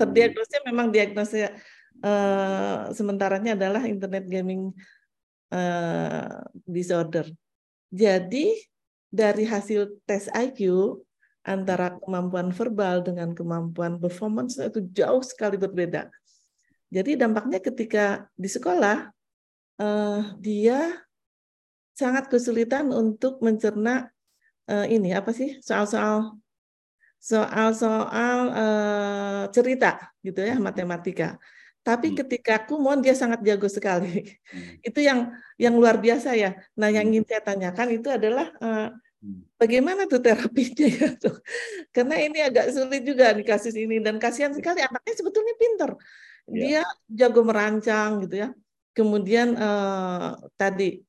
[0.00, 1.54] terdiagnosa memang diagnosa
[2.02, 4.74] uh, sementaranya adalah internet gaming
[5.54, 7.28] uh, disorder.
[7.94, 8.58] Jadi
[9.14, 10.98] dari hasil tes IQ
[11.44, 16.08] antara kemampuan verbal dengan kemampuan performance itu jauh sekali berbeda.
[16.90, 19.12] Jadi dampaknya ketika di sekolah
[19.78, 20.98] uh, dia
[21.94, 24.10] sangat kesulitan untuk mencerna
[24.66, 26.34] uh, ini apa sih soal-soal
[27.22, 31.40] soal-soal uh, cerita gitu ya matematika.
[31.84, 32.16] Tapi hmm.
[32.24, 34.40] ketika kumon dia sangat jago sekali.
[34.48, 34.80] Hmm.
[34.80, 36.56] itu yang yang luar biasa ya.
[36.80, 37.12] Nah, yang hmm.
[37.12, 38.88] ingin saya tanyakan itu adalah uh,
[39.60, 41.36] bagaimana tuh terapinya ya tuh.
[41.92, 45.90] Karena ini agak sulit juga di kasus ini dan kasihan sekali anaknya sebetulnya pinter.
[46.48, 46.56] Ya.
[46.56, 46.82] Dia
[47.12, 48.48] jago merancang gitu ya.
[48.96, 51.04] Kemudian uh, tadi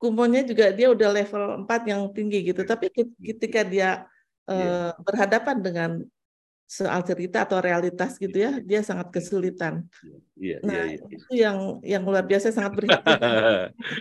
[0.00, 2.64] kumonnya juga dia udah level 4 yang tinggi gitu.
[2.64, 2.88] Tapi
[3.20, 4.08] ketika dia
[4.48, 5.90] uh, berhadapan dengan
[6.74, 9.86] soal cerita atau realitas gitu ya, dia sangat kesulitan.
[10.34, 11.06] Iya, nah, iya, iya.
[11.06, 13.14] itu yang yang luar biasa sangat berhati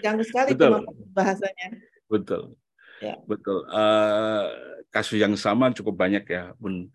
[0.02, 0.82] Ganggu sekali Betul.
[1.14, 1.68] bahasanya.
[2.10, 2.58] Betul.
[2.98, 3.22] Ya.
[3.30, 3.70] Betul.
[3.70, 4.50] Uh,
[4.90, 6.90] kasus yang sama cukup banyak ya, Bun.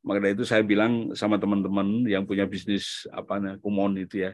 [0.00, 4.32] Makanya itu saya bilang sama teman-teman yang punya bisnis apa namanya kumon itu ya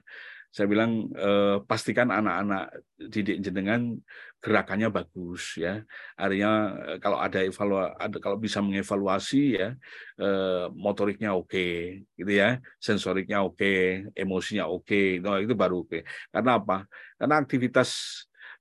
[0.55, 2.71] saya bilang eh, pastikan anak-anak
[3.11, 3.99] didik jenengan
[4.39, 5.83] gerakannya bagus ya.
[6.15, 6.51] Artinya
[6.95, 9.75] eh, kalau ada evaluasi ada kalau bisa mengevaluasi ya
[10.23, 14.87] eh, motoriknya oke okay, gitu ya sensoriknya oke okay, emosinya oke
[15.19, 15.91] okay, itu baru oke.
[15.91, 16.01] Okay.
[16.31, 16.87] karena apa?
[17.19, 17.91] Karena aktivitas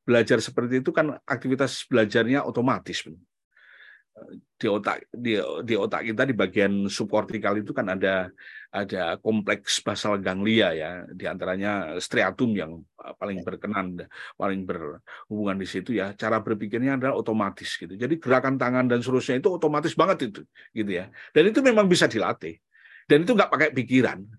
[0.02, 3.06] belajar seperti itu kan aktivitas belajarnya otomatis
[4.32, 5.36] di otak di,
[5.68, 8.32] di otak kita di bagian subkortikal itu kan ada
[8.74, 10.92] ada kompleks basal ganglia ya.
[11.10, 12.72] Di antaranya striatum yang
[13.20, 14.08] paling berkenan
[14.40, 16.16] paling berhubungan di situ ya.
[16.16, 17.94] Cara berpikirnya adalah otomatis gitu.
[17.94, 20.42] Jadi gerakan tangan dan seterusnya itu otomatis banget itu
[20.74, 21.12] gitu ya.
[21.36, 22.58] Dan itu memang bisa dilatih.
[23.06, 24.20] Dan itu nggak pakai pikiran.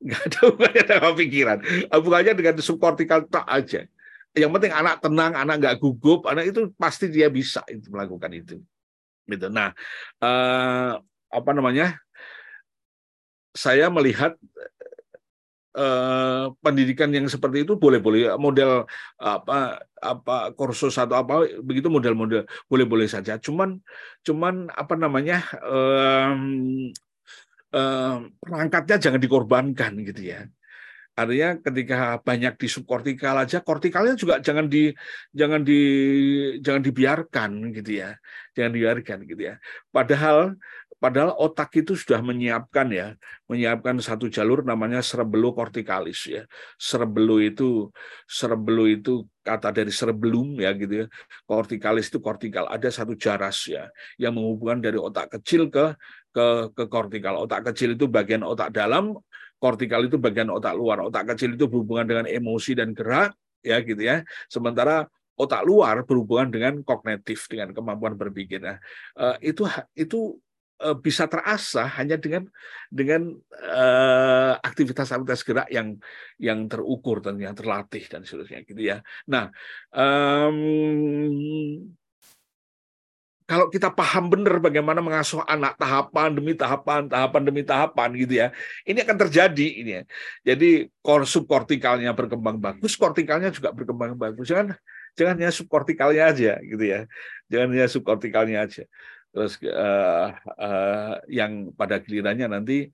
[0.00, 1.58] Nggak ada hubungannya dengan pikiran.
[1.92, 3.84] Hubungannya dengan subkortikal tak aja
[4.34, 8.62] yang penting anak tenang, anak nggak gugup, anak itu pasti dia bisa itu melakukan itu.
[9.26, 9.46] Gitu.
[9.50, 9.74] Nah,
[10.22, 10.92] eh,
[11.30, 11.98] apa namanya?
[13.50, 14.38] Saya melihat
[15.74, 18.86] eh, pendidikan yang seperti itu boleh-boleh model
[19.18, 23.38] apa apa kursus atau apa begitu model-model boleh-boleh saja.
[23.42, 23.82] Cuman
[24.22, 25.42] cuman apa namanya?
[25.66, 26.34] Eh,
[28.42, 30.42] perangkatnya jangan dikorbankan gitu ya
[31.18, 34.94] Artinya ketika banyak di subkortikal aja, kortikalnya juga jangan di
[35.34, 35.80] jangan di
[36.64, 38.16] jangan dibiarkan gitu ya.
[38.56, 39.54] Jangan dibiarkan gitu ya.
[39.92, 40.56] Padahal
[41.00, 43.16] padahal otak itu sudah menyiapkan ya,
[43.48, 46.42] menyiapkan satu jalur namanya cerebello kortikalis ya.
[46.76, 47.88] Cerebello itu
[48.28, 51.06] cerebello itu kata dari cerebellum ya gitu ya.
[51.48, 53.88] Kortikalis itu kortikal, ada satu jaras ya
[54.20, 55.96] yang menghubungkan dari otak kecil ke
[56.30, 57.44] ke ke kortikal.
[57.44, 59.16] Otak kecil itu bagian otak dalam,
[59.60, 61.04] kortikal itu bagian otak luar.
[61.04, 64.24] Otak kecil itu berhubungan dengan emosi dan gerak, ya gitu ya.
[64.48, 65.04] Sementara
[65.36, 68.60] otak luar berhubungan dengan kognitif, dengan kemampuan berpikir.
[68.64, 68.80] Nah,
[69.20, 70.40] eh, itu itu
[70.80, 72.48] eh, bisa terasa hanya dengan
[72.88, 76.00] dengan uh, aktivitas-aktivitas gerak yang
[76.40, 79.04] yang terukur dan yang terlatih dan seterusnya gitu ya.
[79.28, 79.52] Nah,
[79.92, 80.56] um,
[83.50, 88.54] kalau kita paham benar bagaimana mengasuh anak tahapan demi tahapan, tahapan demi tahapan gitu ya,
[88.86, 90.02] ini akan terjadi ini ya.
[90.54, 94.54] Jadi subkortikalnya berkembang bagus, kortikalnya juga berkembang bagus.
[94.54, 94.78] Jangan
[95.18, 97.10] jangan hanya subkortikalnya aja gitu ya.
[97.50, 98.86] Jangan hanya subkortikalnya aja.
[99.34, 102.86] Terus uh, uh, yang pada gilirannya nanti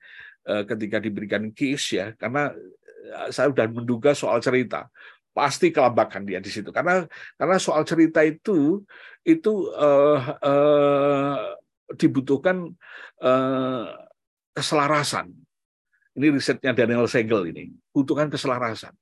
[0.49, 2.57] uh, ketika diberikan case ya, karena
[3.29, 4.89] saya sudah menduga soal cerita
[5.37, 7.05] pasti kelabakan dia di situ karena
[7.37, 8.80] karena soal cerita itu
[9.20, 11.37] itu uh, uh,
[11.93, 12.72] dibutuhkan
[13.20, 13.84] uh,
[14.57, 15.28] keselarasan
[16.16, 18.97] ini risetnya Daniel Segel ini butuhkan keselarasan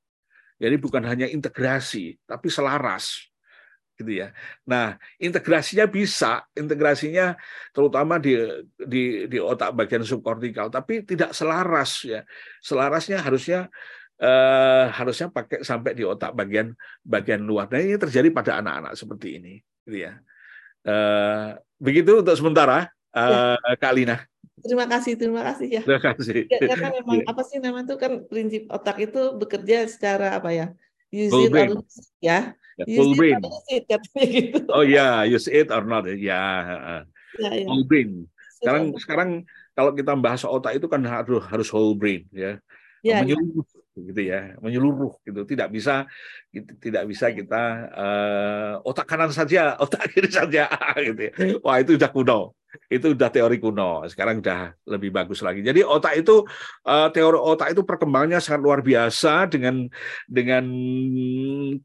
[0.59, 3.30] jadi bukan hanya integrasi tapi selaras
[3.95, 4.35] gitu ya.
[4.66, 7.39] Nah, integrasinya bisa, integrasinya
[7.70, 8.35] terutama di
[8.74, 12.20] di di otak bagian subkortikal, tapi tidak selaras ya.
[12.59, 13.70] Selarasnya harusnya
[14.21, 17.67] eh, harusnya pakai sampai di otak bagian bagian luar.
[17.71, 19.55] Nah ini terjadi pada anak-anak seperti ini,
[19.87, 20.19] gitu ya.
[20.85, 21.49] Eh,
[21.81, 24.17] begitu untuk sementara, eh, Kak Lina.
[24.65, 25.83] Terima kasih, terima kasih ya.
[25.85, 26.49] Terima kasih.
[26.49, 27.29] Ya, ya kan memang yeah.
[27.29, 30.67] apa sih nama itu kan prinsip otak itu bekerja secara apa ya?
[31.12, 31.69] Use full it brain.
[31.69, 32.39] or lose it, ya.
[32.87, 33.39] Use full it brain.
[33.45, 34.59] Use it, katanya gitu.
[34.73, 35.17] Oh ya, yeah.
[35.29, 36.09] use it or not.
[36.09, 36.17] Ya.
[36.17, 36.59] Yeah.
[37.37, 37.69] Yeah, yeah.
[37.69, 38.11] Full brain.
[38.57, 39.31] Sekarang sekarang
[39.77, 42.57] kalau kita bahas otak itu kan harus harus whole brain ya.
[43.05, 43.84] Yeah, menyeluruh yeah.
[43.95, 45.47] Gitu ya, menyeluruh gitu.
[45.47, 46.05] Tidak bisa
[46.51, 47.62] gitu, tidak bisa kita
[47.95, 50.66] uh, otak kanan saja, otak kiri saja
[51.07, 51.32] gitu ya.
[51.62, 52.55] Wah, itu udah kuno
[52.90, 54.05] itu udah teori kuno.
[54.11, 55.62] Sekarang udah lebih bagus lagi.
[55.62, 56.42] Jadi otak itu
[56.86, 59.86] uh, teori otak itu perkembangannya sangat luar biasa dengan
[60.26, 60.64] dengan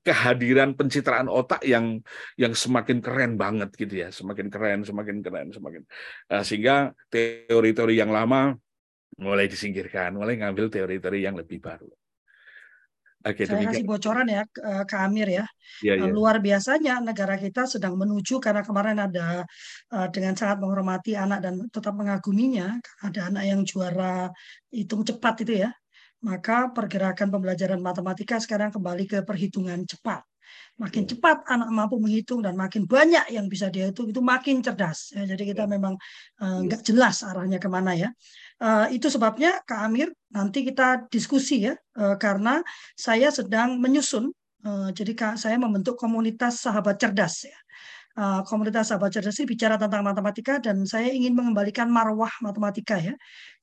[0.02, 2.02] kehadiran pencitraan otak yang
[2.36, 5.82] yang semakin keren banget gitu ya, semakin keren, semakin keren, semakin
[6.34, 8.58] uh, sehingga teori-teori yang lama
[9.20, 11.92] mulai disingkirkan, mulai ngambil teori-teori yang lebih baru.
[13.20, 13.84] Oke, Saya demikian.
[13.84, 14.44] kasih bocoran ya
[14.88, 15.46] ke Amir ya.
[15.84, 16.08] Ya, ya.
[16.08, 19.44] Luar biasanya negara kita sedang menuju karena kemarin ada
[19.92, 24.32] uh, dengan sangat menghormati anak dan tetap mengaguminya ada anak yang juara
[24.72, 25.70] hitung cepat itu ya.
[26.24, 30.24] Maka pergerakan pembelajaran matematika sekarang kembali ke perhitungan cepat.
[30.80, 31.08] Makin ya.
[31.12, 35.12] cepat anak mampu menghitung dan makin banyak yang bisa dia hitung itu makin cerdas.
[35.12, 35.70] Ya, jadi kita ya.
[35.70, 36.00] memang
[36.40, 38.10] uh, nggak jelas arahnya ke mana ya.
[38.64, 42.64] Uh, itu sebabnya Kak Amir nanti kita diskusi ya uh, karena
[42.96, 44.32] saya sedang menyusun
[44.64, 47.60] uh, jadi Kak saya membentuk komunitas sahabat cerdas ya.
[48.18, 53.14] Uh, komunitas sahabat cerdas ini bicara tentang matematika dan saya ingin mengembalikan marwah matematika ya.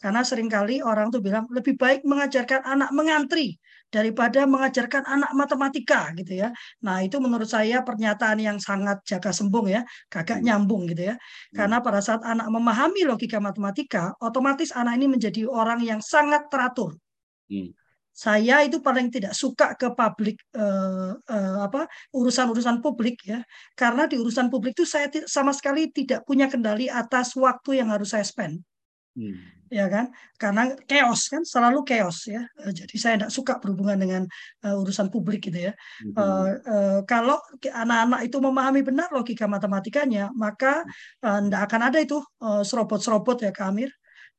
[0.01, 3.59] Karena sering kali orang tuh bilang lebih baik mengajarkan anak mengantri
[3.91, 6.49] daripada mengajarkan anak matematika gitu ya.
[6.83, 10.47] Nah, itu menurut saya pernyataan yang sangat jaga sembung ya, kagak hmm.
[10.47, 11.17] nyambung gitu ya.
[11.17, 11.55] Hmm.
[11.55, 16.99] Karena pada saat anak memahami logika matematika, otomatis anak ini menjadi orang yang sangat teratur.
[17.47, 17.71] Hmm.
[18.17, 21.85] Saya itu paling tidak suka ke publik eh, eh, apa
[22.17, 23.45] urusan-urusan publik ya,
[23.77, 28.17] karena di urusan publik itu saya sama sekali tidak punya kendali atas waktu yang harus
[28.17, 28.65] saya spend.
[29.13, 29.37] Hmm.
[29.67, 30.15] Ya kan?
[30.39, 32.41] Karena chaos kan selalu chaos ya.
[32.65, 34.23] Eh, jadi saya tidak suka berhubungan dengan
[34.65, 35.73] uh, urusan publik gitu ya.
[36.01, 36.17] Hmm.
[36.17, 37.37] Uh, uh, kalau
[37.69, 40.89] anak-anak itu memahami benar logika matematikanya, maka
[41.21, 43.93] tidak uh, akan ada itu uh, serobot-serobot ya Kamir.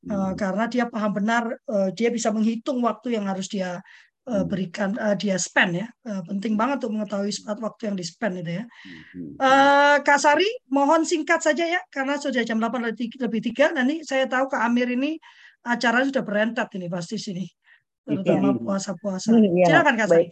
[0.05, 0.33] Uh, hmm.
[0.37, 3.81] Karena dia paham benar, uh, dia bisa menghitung waktu yang harus dia
[4.27, 5.87] uh, berikan uh, dia spend ya.
[6.03, 8.63] Uh, penting banget untuk mengetahui saat waktu yang di spend itu ya.
[9.39, 14.27] Uh, Kak Sari mohon singkat saja ya karena sudah jam 8 lebih tiga nanti saya
[14.27, 15.15] tahu Kak Amir ini
[15.63, 17.47] acara sudah berentet ini pasti sini.
[18.07, 18.59] Terutama ya.
[18.63, 19.35] puasa-puasa.
[19.51, 20.27] Ya, silakan Kak Sari.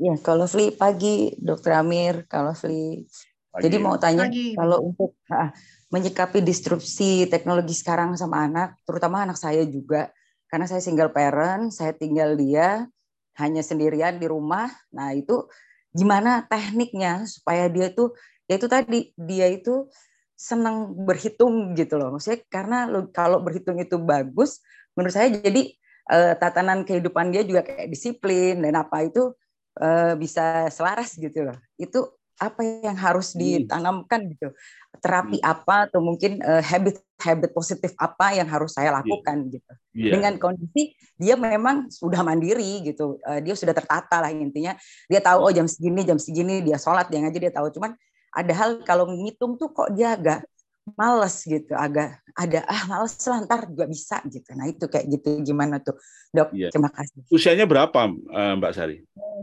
[0.00, 3.04] ya kalau Fli pagi Dokter Amir kalau Fli.
[3.52, 4.56] Jadi mau tanya pagi.
[4.56, 5.52] kalau untuk ah,
[5.92, 10.08] menyikapi disrupsi teknologi sekarang sama anak terutama anak saya juga
[10.48, 12.88] karena saya single parent saya tinggal dia
[13.40, 14.68] hanya sendirian di rumah.
[14.92, 15.48] Nah, itu
[15.92, 18.12] gimana tekniknya supaya dia itu
[18.48, 19.88] ya itu tadi dia itu
[20.36, 22.16] senang berhitung gitu loh.
[22.16, 24.60] Maksudnya karena kalau berhitung itu bagus,
[24.98, 25.72] menurut saya jadi
[26.10, 29.32] uh, tatanan kehidupan dia juga kayak disiplin dan apa itu
[29.78, 31.58] uh, bisa selaras gitu loh.
[31.78, 33.38] Itu apa yang harus hmm.
[33.68, 34.48] ditanamkan gitu
[35.02, 35.52] terapi hmm.
[35.52, 38.96] apa atau mungkin uh, habit habit positif apa yang harus saya iya.
[39.02, 39.52] lakukan yeah.
[39.54, 40.12] gitu yeah.
[40.16, 44.74] dengan kondisi dia memang sudah mandiri gitu uh, dia sudah tertata lah intinya
[45.06, 47.94] dia tahu oh jam segini jam segini dia sholat dia ngaji dia tahu cuman
[48.32, 50.40] ada hal kalau ngitung tuh kok dia agak
[50.98, 55.42] males gitu agak ada ah males lah ntar juga bisa gitu nah itu kayak gitu
[55.46, 55.94] gimana tuh
[56.34, 56.70] dok yeah.
[56.74, 58.96] terima kasih usianya berapa uh, mbak Sari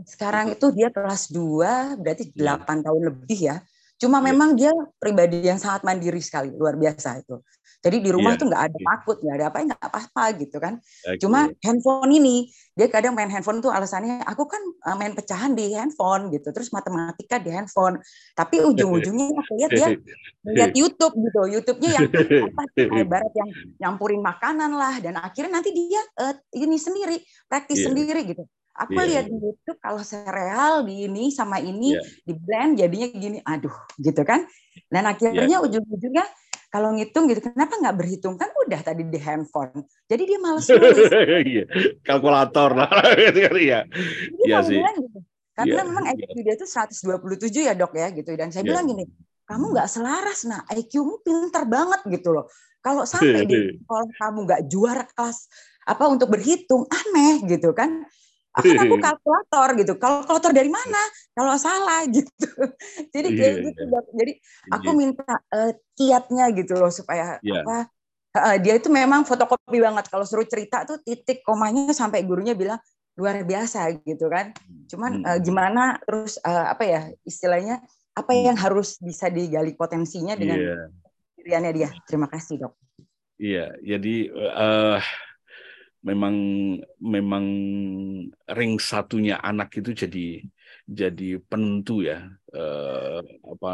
[0.04, 2.34] sekarang itu dia kelas 2 berarti iya.
[2.36, 3.56] delapan tahun lebih ya
[4.00, 4.26] Cuma yeah.
[4.32, 7.36] memang dia pribadi yang sangat mandiri sekali, luar biasa itu.
[7.80, 8.40] Jadi di rumah yeah.
[8.40, 10.74] tuh nggak ada takut, nggak ada apa, nggak apa-apa gitu kan.
[10.84, 11.16] Okay.
[11.24, 15.72] Cuma handphone ini, dia kadang main handphone tuh alasannya, aku kan eh, main pecahan di
[15.72, 17.96] handphone gitu, terus matematika di handphone.
[18.36, 19.88] Tapi ujung-ujungnya aku lihat dia
[20.44, 22.08] lihat YouTube gitu, YouTube-nya yang
[22.52, 22.62] apa,
[23.00, 23.50] ibarat yang
[23.80, 27.16] nyampurin makanan lah, dan akhirnya nanti dia uh, ini sendiri,
[27.48, 27.88] praktis yeah.
[27.88, 28.44] sendiri gitu.
[28.76, 29.08] Aku yeah.
[29.08, 29.32] lihat iya.
[29.32, 32.04] di YouTube kalau sereal di ini sama ini yeah.
[32.28, 34.44] di blend jadinya gini, aduh, gitu kan?
[34.92, 35.64] Dan akhirnya yeah.
[35.64, 36.28] ujung-ujungnya
[36.70, 39.82] kalau ngitung gitu, kenapa nggak berhitung kan udah tadi di handphone.
[40.06, 41.10] Jadi dia malas nulis.
[41.50, 41.66] Iya,
[42.06, 43.80] kalkulator lah, gitu kan ya.
[44.46, 44.78] Iya sih.
[44.78, 45.18] Gitu.
[45.50, 45.88] Karena yeah.
[45.90, 46.42] memang IQ yeah.
[46.46, 48.30] dia itu 127 ya dok ya gitu.
[48.38, 48.70] Dan saya yeah.
[48.70, 49.04] bilang gini,
[49.50, 52.46] kamu nggak selaras, nah IQ-mu pinter banget gitu loh.
[52.78, 55.50] Kalau sampai di sekolah kamu nggak juara kelas
[55.90, 58.06] apa untuk berhitung, aneh gitu kan
[58.60, 59.92] akan aku kalkulator gitu?
[59.96, 61.02] Kalkulator dari mana?
[61.32, 62.48] Kalau salah gitu.
[63.14, 64.00] Jadi iya, kayak gitu iya.
[64.12, 64.32] jadi
[64.70, 64.98] aku iya.
[64.98, 67.64] minta uh, kiatnya gitu loh supaya yeah.
[67.64, 67.76] apa
[68.36, 70.06] uh, dia itu memang fotokopi banget.
[70.12, 72.78] Kalau suruh cerita tuh titik komanya sampai gurunya bilang
[73.18, 74.54] luar biasa gitu kan.
[74.86, 77.82] Cuman uh, gimana terus uh, apa ya istilahnya
[78.14, 80.58] apa yang harus bisa digali potensinya dengan
[81.40, 81.72] yeah.
[81.72, 81.90] dia?
[82.04, 82.74] Terima kasih dok.
[83.40, 85.00] Iya, jadi uh,
[86.00, 86.34] memang
[86.96, 87.44] memang
[88.56, 90.40] ring satunya anak itu jadi
[90.88, 92.24] jadi penentu ya
[92.56, 93.70] uh, apa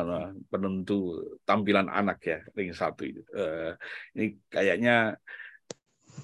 [0.51, 3.79] penentu tampilan anak ya ring satu itu uh,
[4.19, 5.15] ini kayaknya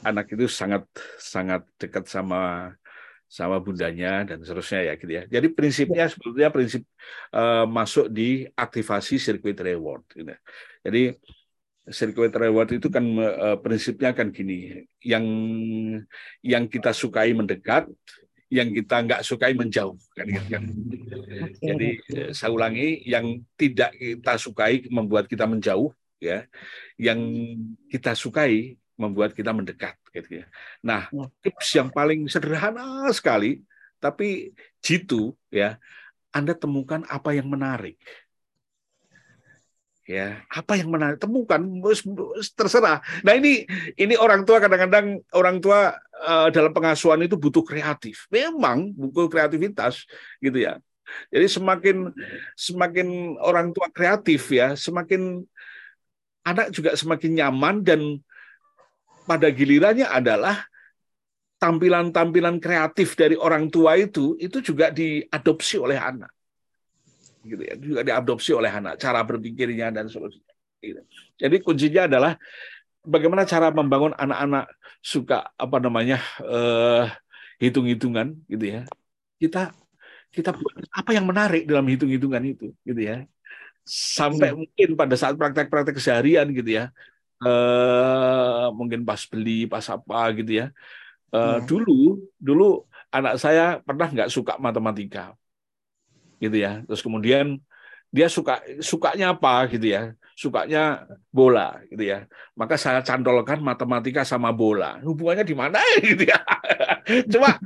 [0.03, 0.89] anak itu sangat
[1.21, 2.73] sangat dekat sama
[3.33, 5.23] sama bundanya dan seterusnya ya gitu ya.
[5.25, 6.85] Jadi prinsipnya sebetulnya prinsip
[7.33, 10.05] uh, masuk di aktivasi sirkuit reward.
[10.13, 10.37] Gitu.
[10.85, 11.03] Jadi
[11.91, 15.25] sirkuit reward itu kan uh, prinsipnya kan gini, yang
[16.45, 17.91] yang kita sukai mendekat,
[18.53, 20.63] yang kita nggak sukai menjauh kan gitu kan.
[21.59, 21.89] Jadi
[22.31, 25.91] saya ulangi, yang tidak kita sukai membuat kita menjauh
[26.23, 26.47] ya,
[27.01, 27.19] yang
[27.91, 30.47] kita sukai membuat kita mendekat gitu ya.
[30.85, 31.27] Nah, ya.
[31.43, 33.65] tips yang paling sederhana sekali
[33.99, 35.79] tapi jitu ya,
[36.31, 37.99] Anda temukan apa yang menarik.
[40.13, 41.57] Ya, apa yang menarik temukan
[42.53, 43.01] terserah.
[43.25, 43.65] Nah, ini
[43.97, 48.29] ini orang tua kadang-kadang orang tua uh, dalam pengasuhan itu butuh kreatif.
[48.29, 50.05] Memang butuh kreativitas
[50.45, 50.77] gitu ya.
[51.33, 51.97] Jadi semakin
[52.53, 53.09] semakin
[53.41, 55.49] orang tua kreatif ya, semakin
[56.45, 58.21] anak juga semakin nyaman dan
[59.25, 60.61] pada gilirannya adalah
[61.57, 66.29] tampilan-tampilan kreatif dari orang tua itu itu juga diadopsi oleh anak
[67.45, 67.75] gitu ya.
[67.79, 70.99] Juga diadopsi oleh anak cara berpikirnya dan seterusnya gitu.
[71.39, 72.33] jadi kuncinya adalah
[73.07, 74.67] bagaimana cara membangun anak-anak
[75.03, 77.07] suka apa namanya uh,
[77.59, 78.83] hitung-hitungan gitu ya.
[79.39, 79.75] Kita
[80.33, 80.55] kita
[80.95, 83.27] apa yang menarik dalam hitung-hitungan itu gitu ya.
[83.83, 84.59] Sampai hmm.
[84.63, 86.95] mungkin pada saat praktek-praktek keseharian gitu ya.
[87.43, 90.67] Uh, mungkin pas beli pas apa gitu ya.
[91.35, 91.67] Uh, hmm.
[91.67, 92.01] dulu
[92.39, 95.35] dulu anak saya pernah nggak suka matematika
[96.43, 96.83] gitu ya.
[96.83, 97.63] Terus kemudian
[98.11, 100.13] dia suka sukanya apa gitu ya.
[100.35, 102.27] Sukanya bola gitu ya.
[102.59, 104.99] Maka saya cantolkan matematika sama bola.
[105.07, 106.43] Hubungannya di mana gitu ya.
[107.33, 107.57] Cuma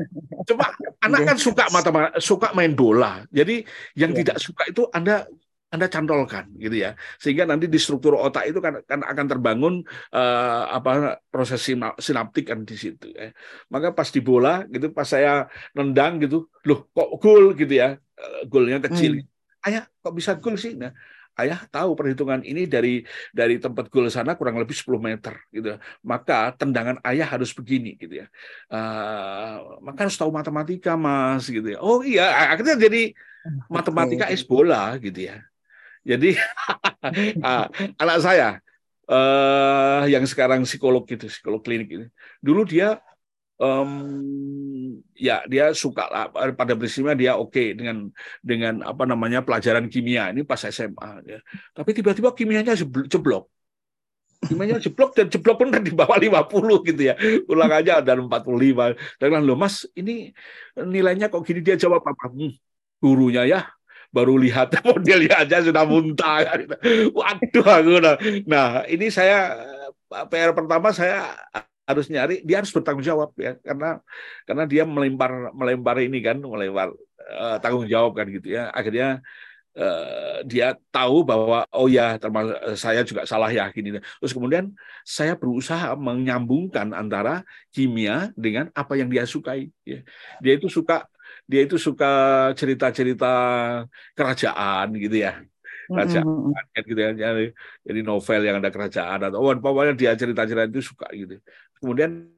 [0.47, 0.67] cuma
[1.03, 3.25] anak kan suka matematika suka main bola.
[3.33, 3.65] Jadi
[3.97, 4.23] yang ya.
[4.23, 5.25] tidak suka itu anda
[5.67, 6.95] anda cantolkan gitu ya.
[7.19, 9.75] Sehingga nanti di struktur otak itu kan, kan akan terbangun
[10.15, 11.59] uh, apa proses
[11.99, 13.35] sinaptik kan di situ ya.
[13.69, 17.51] maka pas di bola gitu pas saya nendang gitu loh kok gol?
[17.59, 17.99] gitu ya
[18.49, 19.23] golnya kecil.
[19.23, 19.67] Hmm.
[19.67, 20.79] ayah kok bisa gol sih?
[20.79, 20.95] Nah
[21.37, 23.05] ayah tahu perhitungan ini dari
[23.35, 28.25] dari tempat gol sana kurang lebih 10 meter gitu maka tendangan ayah harus begini gitu
[28.25, 28.27] ya.
[28.73, 31.79] Uh, maka harus tahu matematika mas gitu ya.
[31.85, 33.13] Oh iya akhirnya jadi
[33.75, 35.45] matematika es bola gitu ya.
[36.07, 36.39] Jadi
[37.47, 37.67] ah,
[37.99, 38.63] anak saya
[39.11, 42.07] uh, yang sekarang psikolog gitu, psikolog klinik ini,
[42.39, 43.03] dulu dia
[43.61, 43.91] um,
[45.17, 48.09] ya dia suka lah pada prinsipnya dia oke okay dengan
[48.45, 51.39] dengan apa namanya pelajaran kimia ini pas SMA ya.
[51.73, 53.49] Tapi tiba-tiba kimianya jeblok.
[54.37, 57.15] Kimianya jeblok dan jeblok pun di bawah 50 gitu ya.
[57.49, 58.93] Ulang aja ada 45.
[59.17, 60.31] Dan bilang, "Loh Mas, ini
[60.77, 62.29] nilainya kok gini?" Dia jawab apa?
[62.29, 62.53] Hmm,
[63.01, 63.61] gurunya ya
[64.15, 66.65] baru lihat modelnya aja sudah muntah.
[67.13, 68.17] Waduh, aku nah.
[68.49, 69.57] nah ini saya
[70.31, 71.37] PR pertama saya
[71.87, 74.03] harus nyari dia harus bertanggung jawab ya karena
[74.43, 76.91] karena dia melempar melempar ini kan melempar
[77.31, 78.69] uh, tanggung jawab kan gitu ya.
[78.75, 79.23] Akhirnya
[79.79, 84.75] uh, dia tahu bahwa oh ya termasuk saya juga salah yakin terus kemudian
[85.07, 90.03] saya berusaha menyambungkan antara kimia dengan apa yang dia sukai ya.
[90.43, 91.07] Dia itu suka
[91.47, 93.33] dia itu suka cerita-cerita
[94.19, 95.47] kerajaan gitu ya
[95.87, 96.85] kerajaan mm-hmm.
[96.87, 97.11] gitu ya
[97.87, 101.39] jadi novel yang ada kerajaan atau oh, pokoknya dia cerita-cerita itu suka gitu
[101.79, 102.31] kemudian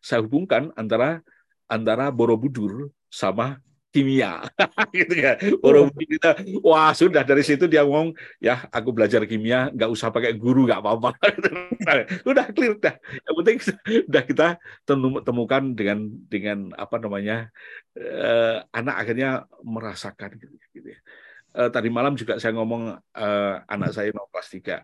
[0.00, 1.24] saya hubungkan antara
[1.70, 4.46] antara Borobudur sama kimia
[4.94, 5.34] gitu ya
[5.66, 6.06] orang hmm.
[6.06, 6.30] kita
[6.62, 10.78] wah sudah dari situ dia ngomong ya aku belajar kimia nggak usah pakai guru nggak
[10.78, 11.10] apa-apa
[12.30, 12.94] udah clear dah
[13.26, 13.56] yang penting
[14.06, 14.46] udah kita
[15.26, 17.50] temukan dengan dengan apa namanya
[17.98, 21.00] eh, anak akhirnya merasakan gitu, gitu ya.
[21.50, 24.76] Eh, tadi malam juga saya ngomong eh, anak saya mau kelas tiga.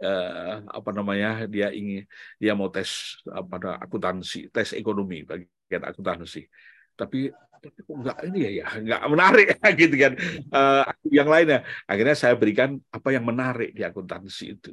[0.00, 2.02] Eh, apa namanya dia ingin
[2.40, 6.50] dia mau tes apa akuntansi tes ekonomi bagian akuntansi.
[6.98, 7.30] Tapi
[7.60, 9.46] kok nggak ini ya, ya nggak menarik
[9.80, 10.12] gitu kan.
[10.50, 11.62] Uh, yang lainnya.
[11.86, 14.72] Akhirnya saya berikan apa yang menarik di akuntansi itu.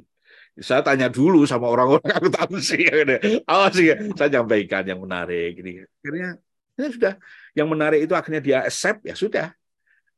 [0.58, 2.88] Saya tanya dulu sama orang-orang akuntansi
[3.46, 5.86] awas sih saya nyampaikan yang menarik ini.
[5.86, 6.40] Akhirnya
[6.74, 7.14] ya sudah
[7.54, 9.57] yang menarik itu akhirnya dia accept ya sudah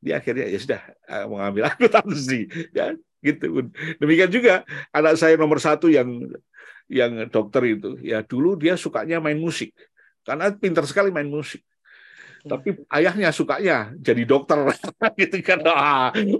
[0.01, 3.69] dia akhirnya ya sudah uh, mengambil akuntansi ya gitu
[4.01, 6.09] demikian juga anak saya nomor satu yang
[6.89, 9.71] yang dokter itu ya dulu dia sukanya main musik
[10.25, 11.65] karena pintar sekali main musik.
[12.41, 14.57] Tapi ayahnya sukanya jadi dokter
[15.21, 15.61] gitu kan.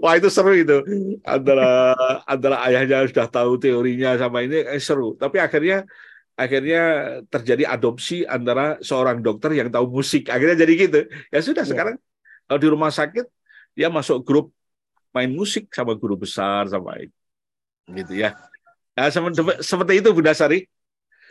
[0.02, 0.82] Wah itu seru itu.
[1.22, 1.94] Antara
[2.26, 5.14] antara ayahnya sudah tahu teorinya sama ini eh, seru.
[5.14, 5.86] Tapi akhirnya
[6.34, 6.82] akhirnya
[7.30, 10.26] terjadi adopsi antara seorang dokter yang tahu musik.
[10.26, 11.00] Akhirnya jadi gitu.
[11.30, 11.70] Ya sudah, yeah.
[11.70, 11.96] sekarang
[12.50, 13.26] kalau di rumah sakit,
[13.72, 14.46] dia masuk grup
[15.12, 16.96] main musik sama guru besar, sama
[17.88, 18.36] gitu ya.
[18.92, 19.08] Nah,
[19.60, 20.64] seperti itu Bunda Sari.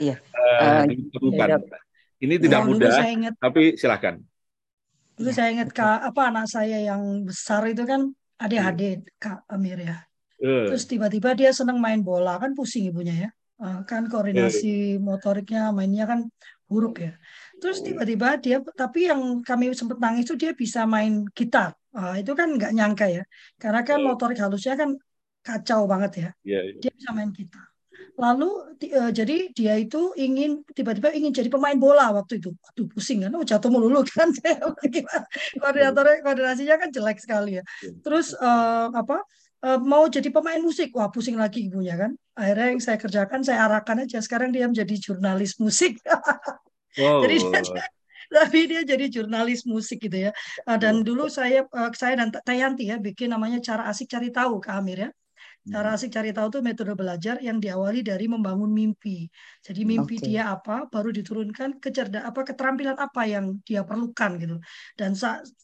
[0.01, 0.17] Iya.
[0.33, 1.49] Uh, uh, bukan.
[2.21, 4.21] Ini tidak ya, mudah, ingat, tapi silakan.
[5.17, 10.05] Dulu saya ingat kak apa anak saya yang besar itu kan adik-adik kak Amir ya.
[10.37, 10.69] Uh.
[10.69, 13.29] Terus tiba-tiba dia senang main bola kan pusing ibunya ya.
[13.85, 16.29] Kan koordinasi motoriknya mainnya kan
[16.65, 17.13] buruk ya.
[17.61, 21.77] Terus tiba-tiba dia tapi yang kami sempat nangis itu dia bisa main gitar.
[21.93, 23.23] Uh, itu kan nggak nyangka ya.
[23.61, 24.97] Karena kan motorik halusnya kan
[25.45, 26.29] kacau banget ya.
[26.41, 26.81] Yeah, yeah.
[26.81, 27.69] Dia bisa main gitar.
[28.17, 28.49] Lalu
[28.97, 32.49] uh, jadi dia itu ingin tiba-tiba ingin jadi pemain bola waktu itu.
[32.73, 34.33] Aduh pusing kan, oh, jatuh melulu kan.
[35.61, 37.63] Koordinatornya koordinasinya kan jelek sekali ya.
[37.85, 37.93] Iya.
[38.01, 39.21] Terus uh, apa?
[39.61, 42.17] Uh, mau jadi pemain musik, wah pusing lagi ibunya kan.
[42.33, 44.17] Akhirnya yang saya kerjakan saya arahkan aja.
[44.17, 46.01] Sekarang dia menjadi jurnalis musik.
[46.97, 47.21] wow.
[47.23, 47.61] Jadi dia,
[48.35, 50.31] tapi dia jadi jurnalis musik gitu ya.
[50.65, 55.07] Dan dulu saya saya dan Tayanti ya bikin namanya cara asik cari tahu ke Amir
[55.07, 55.09] ya.
[55.61, 55.97] Cara hmm.
[56.01, 59.29] asik cari tahu itu metode belajar yang diawali dari membangun mimpi.
[59.61, 60.33] Jadi mimpi okay.
[60.33, 64.57] dia apa, baru diturunkan kecerdak apa keterampilan apa yang dia perlukan gitu.
[64.97, 65.13] Dan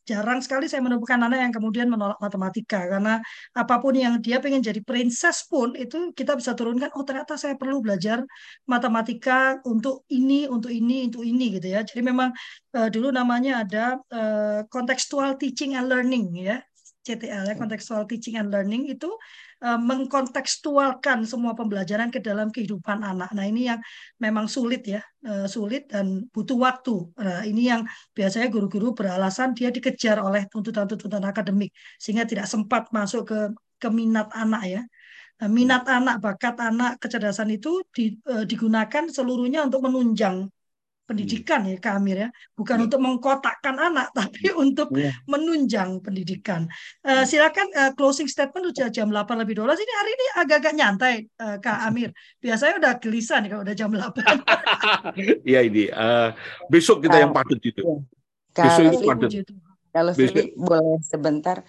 [0.06, 3.18] jarang sekali saya menemukan anak yang kemudian menolak matematika karena
[3.58, 6.94] apa pun yang dia pengen jadi princess pun itu kita bisa turunkan.
[6.94, 8.22] Oh ternyata saya perlu belajar
[8.70, 11.82] matematika untuk ini, untuk ini, untuk ini gitu ya.
[11.82, 12.30] Jadi memang
[12.78, 16.62] uh, dulu namanya ada uh, contextual teaching and learning ya.
[17.08, 17.62] CTL ya, hmm.
[17.64, 19.08] contextual teaching and learning itu
[19.58, 23.34] mengkontekstualkan semua pembelajaran ke dalam kehidupan anak.
[23.34, 23.82] Nah ini yang
[24.22, 26.94] memang sulit ya, eh, sulit dan butuh waktu.
[27.18, 27.82] Nah, ini yang
[28.14, 33.40] biasanya guru-guru beralasan dia dikejar oleh tuntutan-tuntutan akademik sehingga tidak sempat masuk ke
[33.82, 34.82] ke minat anak ya.
[35.38, 40.50] Nah, minat anak, bakat anak, kecerdasan itu eh, digunakan seluruhnya untuk menunjang
[41.08, 42.84] pendidikan ya Kak Amir ya, bukan ya.
[42.86, 45.16] untuk mengkotakkan anak tapi untuk ya.
[45.24, 46.68] menunjang pendidikan.
[47.02, 51.16] Uh, silakan uh, closing statement udah jam 8 lebih 12 ini hari ini agak-agak nyantai
[51.40, 52.12] uh, Kak Amir.
[52.44, 54.04] Biasanya udah gelisah nih kalau udah jam 8.
[55.48, 56.36] Iya ini uh,
[56.68, 58.04] besok kita yang padat itu.
[58.52, 58.68] Ya.
[58.68, 59.32] Besok itu padat.
[59.96, 61.64] Kalau Fili boleh sebentar.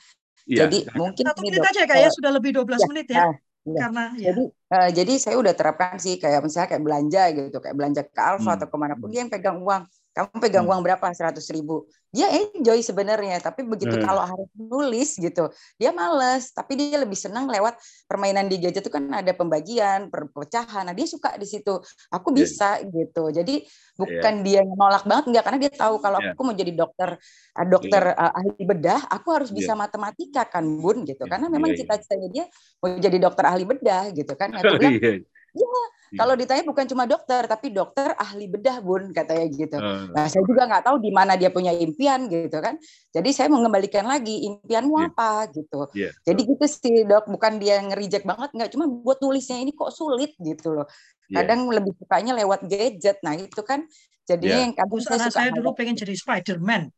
[0.48, 0.64] Ya.
[0.66, 3.24] Jadi mungkin satu menit aja kayak ya sudah lebih 12 ya, menit ya.
[3.68, 3.80] Uh, Ya.
[3.84, 4.24] Karena ya.
[4.32, 8.20] Jadi uh, jadi saya udah terapkan sih kayak misalnya kayak belanja gitu, kayak belanja ke
[8.20, 8.56] Alfa hmm.
[8.56, 9.82] atau ke mana pun dia yang pegang uang.
[10.16, 10.72] Kamu pegang hmm.
[10.72, 11.06] uang berapa?
[11.12, 11.84] Seratus ribu.
[12.08, 14.04] Dia enjoy sebenarnya, tapi begitu hmm.
[14.04, 16.48] kalau harus nulis gitu, dia males.
[16.56, 17.76] Tapi dia lebih senang lewat
[18.08, 20.88] permainan di gadget itu kan ada pembagian, perpecahan.
[20.88, 21.76] Nah dia suka di situ.
[22.08, 22.36] Aku iya.
[22.40, 22.88] bisa yeah.
[22.88, 23.24] gitu.
[23.28, 23.54] Jadi
[24.00, 24.46] bukan yeah.
[24.46, 26.32] dia nolak banget enggak karena dia tahu kalau yeah.
[26.32, 27.10] aku mau jadi dokter
[27.58, 28.24] uh, dokter yeah.
[28.24, 29.80] uh, ahli bedah, aku harus bisa yeah.
[29.84, 31.28] matematika kan bun gitu.
[31.28, 31.30] Yeah.
[31.36, 31.84] Karena memang yeah, iya.
[31.84, 32.44] cita-citanya dia
[32.80, 34.48] mau jadi dokter ahli bedah gitu kan.
[34.58, 35.20] Aku bilang, yeah.
[35.54, 35.68] Ya
[36.08, 36.24] Iya.
[36.24, 39.76] Kalau ditanya bukan cuma dokter, tapi dokter ahli bedah bun katanya gitu.
[39.76, 40.08] Uh.
[40.16, 42.80] Nah saya juga nggak tahu di mana dia punya impian gitu kan.
[43.12, 45.08] Jadi saya mengembalikan lagi impianmu yeah.
[45.12, 45.80] apa gitu.
[45.92, 46.12] Yeah.
[46.24, 50.32] Jadi gitu sih dok, bukan dia ngerijek banget nggak, cuma buat nulisnya ini kok sulit
[50.40, 50.88] gitu loh.
[51.28, 51.44] Iya.
[51.44, 51.74] Kadang yeah.
[51.76, 53.20] lebih sukanya lewat gadget.
[53.20, 53.84] Nah itu kan
[54.24, 54.64] jadinya yeah.
[54.64, 55.36] yang kadang saya suka.
[55.44, 56.88] Saya dulu pengen jadi Spiderman.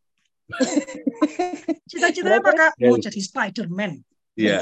[1.90, 4.02] Cita-citanya apakah mau jadi Spiderman?
[4.40, 4.58] Iya.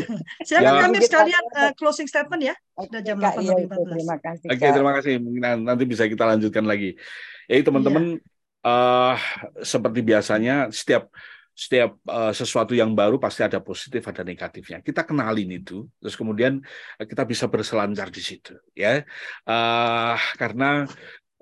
[0.46, 2.54] Silakan ya, kami sekalian uh, closing statement ya.
[2.76, 4.46] Sudah jam delapan iya, Terima kasih.
[4.52, 5.12] Oke, terima kasih.
[5.18, 7.00] Mungkin nanti bisa kita lanjutkan lagi.
[7.48, 8.68] Jadi teman-teman ya.
[8.68, 9.16] uh,
[9.64, 11.08] seperti biasanya setiap
[11.52, 16.64] setiap uh, sesuatu yang baru pasti ada positif ada negatifnya kita kenalin itu terus kemudian
[16.96, 19.04] kita bisa berselancar di situ ya
[19.44, 20.88] uh, karena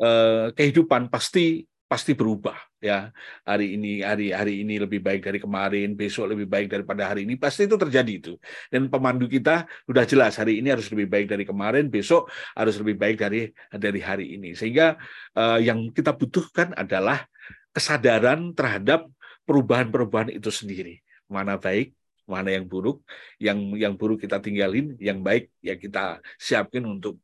[0.03, 3.12] uh, kehidupan pasti pasti berubah ya
[3.45, 7.37] hari ini hari hari ini lebih baik dari kemarin besok lebih baik daripada hari ini.
[7.37, 8.33] Pasti itu terjadi itu.
[8.72, 12.97] Dan pemandu kita sudah jelas hari ini harus lebih baik dari kemarin besok harus lebih
[12.97, 14.57] baik dari dari hari ini.
[14.57, 14.97] Sehingga
[15.37, 17.28] uh, yang kita butuhkan adalah
[17.76, 19.07] kesadaran terhadap
[19.45, 21.05] perubahan-perubahan itu sendiri.
[21.31, 21.95] Mana baik
[22.31, 23.03] mana yang buruk
[23.43, 27.18] yang yang buruk kita tinggalin yang baik ya kita siapkan untuk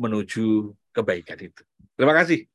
[0.00, 1.62] menuju kebaikan itu.
[1.94, 2.53] Terima kasih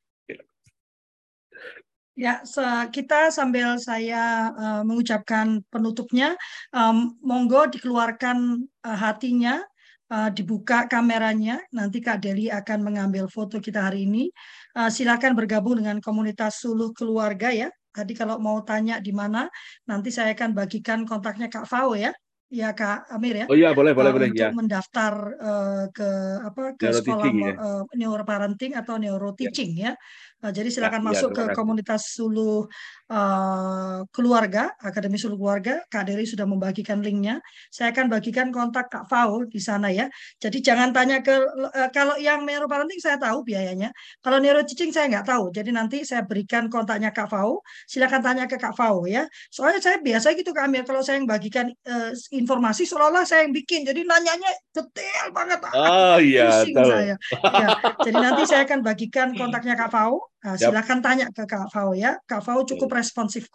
[2.20, 2.44] Ya,
[2.92, 6.36] kita sambil saya uh, mengucapkan penutupnya,
[6.76, 9.64] um, monggo dikeluarkan uh, hatinya,
[10.12, 11.64] uh, dibuka kameranya.
[11.72, 14.28] Nanti Kak Deli akan mengambil foto kita hari ini.
[14.76, 17.72] Uh, silakan bergabung dengan komunitas Suluh Keluarga ya.
[17.96, 19.48] Tadi kalau mau tanya di mana,
[19.88, 22.12] nanti saya akan bagikan kontaknya Kak Fao ya.
[22.50, 23.46] Ya Kak Amir ya.
[23.46, 24.50] Oh iya boleh boleh uh, boleh untuk ya.
[24.50, 26.10] mendaftar uh, ke
[26.42, 27.54] apa ke neuro sekolah ya.
[27.62, 29.94] uh, neuroparenting atau neuro teaching ya.
[29.94, 30.02] ya.
[30.40, 32.72] Nah, jadi silakan ya, masuk ya, ke komunitas Sulu
[33.10, 35.76] uh, keluarga, Akademi Seluruh Keluarga.
[35.90, 37.42] Kak Dery sudah membagikan linknya.
[37.74, 40.08] Saya akan bagikan kontak Kak Faul di sana ya.
[40.38, 43.90] Jadi jangan tanya ke uh, kalau yang neuroparenting saya tahu biayanya.
[44.22, 45.50] Kalau neuro teaching saya nggak tahu.
[45.52, 47.60] Jadi nanti saya berikan kontaknya Kak Faul.
[47.90, 49.26] Silakan tanya ke Kak Faul ya.
[49.50, 53.54] Soalnya saya biasa gitu Kak Amir kalau saya yang bagikan uh, informasi seolah-olah saya yang
[53.54, 53.84] bikin.
[53.84, 55.60] Jadi nanyanya detail banget.
[55.74, 56.90] Oh iya, tahu.
[56.90, 57.16] saya.
[57.50, 57.68] Ya,
[58.06, 59.92] jadi nanti saya akan bagikan kontaknya Kak
[60.40, 62.16] Nah, silakan tanya ke Kak Fau ya.
[62.24, 63.52] Kak Fau cukup responsif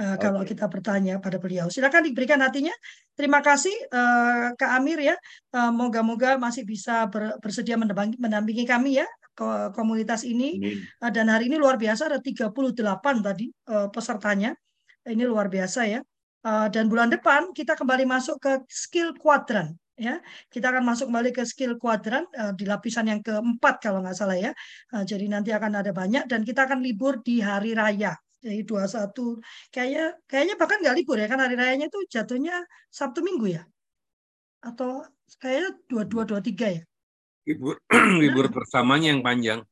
[0.00, 1.68] uh, kalau kita bertanya pada beliau.
[1.68, 2.72] Silakan diberikan hatinya.
[3.12, 5.16] Terima kasih uh, Kak Amir ya.
[5.52, 9.06] Uh, moga-moga masih bisa ber, bersedia mendampingi kami ya
[9.74, 10.80] komunitas ini.
[11.02, 12.54] Uh, dan hari ini luar biasa ada 38
[13.20, 14.56] tadi uh, pesertanya.
[15.04, 16.00] Ini luar biasa ya.
[16.44, 20.18] Uh, dan bulan depan kita kembali masuk ke skill quadrant ya
[20.50, 24.34] kita akan masuk kembali ke skill kuadran uh, di lapisan yang keempat kalau nggak salah
[24.34, 24.50] ya
[24.90, 29.14] uh, jadi nanti akan ada banyak dan kita akan libur di hari raya jadi 21
[29.70, 33.62] kayaknya kayaknya bahkan nggak libur ya kan hari rayanya itu jatuhnya Sabtu Minggu ya
[34.60, 35.06] atau
[35.38, 36.82] kayaknya dua dua dua tiga ya
[37.46, 37.78] libur
[38.22, 39.62] libur bersamanya yang panjang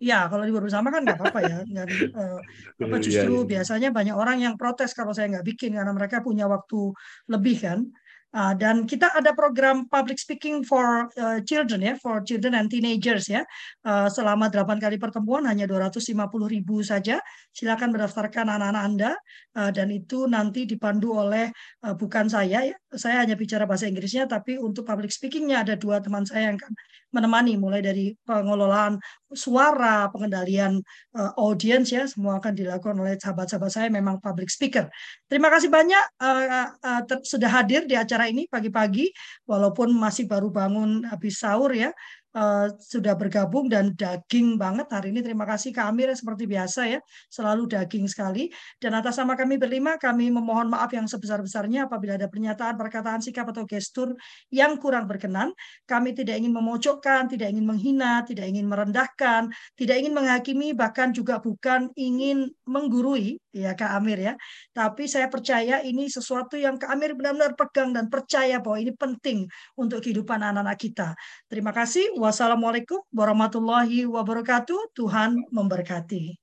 [0.00, 1.58] Ya, kalau libur bersama kan nggak apa-apa ya.
[1.60, 1.86] Nggak,
[2.16, 2.40] uh,
[2.88, 3.48] apa iya, justru iya.
[3.52, 6.96] biasanya banyak orang yang protes kalau saya nggak bikin karena mereka punya waktu
[7.28, 7.84] lebih kan.
[8.30, 13.26] Uh, dan kita ada program public speaking for uh, children ya, for children and teenagers
[13.26, 13.42] ya.
[13.82, 16.14] Uh, selama 8 kali pertemuan hanya 250
[16.46, 17.18] ribu saja.
[17.50, 19.12] Silakan mendaftarkan anak-anak Anda
[19.58, 21.50] uh, dan itu nanti dipandu oleh
[21.82, 22.76] uh, bukan saya ya.
[22.94, 26.72] Saya hanya bicara bahasa Inggrisnya tapi untuk public speakingnya ada dua teman saya yang akan
[27.10, 28.98] menemani mulai dari pengelolaan
[29.30, 30.82] suara, pengendalian
[31.14, 34.90] uh, audience ya, semua akan dilakukan oleh sahabat-sahabat saya memang public speaker.
[35.30, 39.10] Terima kasih banyak uh, uh, sudah hadir di acara ini pagi-pagi,
[39.46, 41.94] walaupun masih baru bangun habis sahur ya,
[42.34, 45.20] uh, sudah bergabung dan daging banget hari ini.
[45.22, 46.98] Terima kasih Kak Amir seperti biasa ya,
[47.30, 48.50] selalu daging sekali.
[48.78, 53.50] Dan atas nama kami berlima, kami memohon maaf yang sebesar-besarnya apabila ada pernyataan, perkataan, sikap
[53.50, 54.14] atau gestur
[54.50, 55.54] yang kurang berkenan.
[55.86, 61.42] Kami tidak ingin memojokkan, tidak ingin menghina, tidak ingin merendahkan, tidak ingin menghakimi, bahkan juga
[61.42, 64.34] bukan ingin menggurui ya Kak Amir ya.
[64.70, 69.46] Tapi saya percaya ini sesuatu yang Kak Amir benar-benar pegang dan percaya bahwa ini penting
[69.74, 71.08] untuk kehidupan anak-anak kita.
[71.50, 72.14] Terima kasih.
[72.16, 74.94] Wassalamualaikum warahmatullahi wabarakatuh.
[74.94, 76.38] Tuhan memberkati.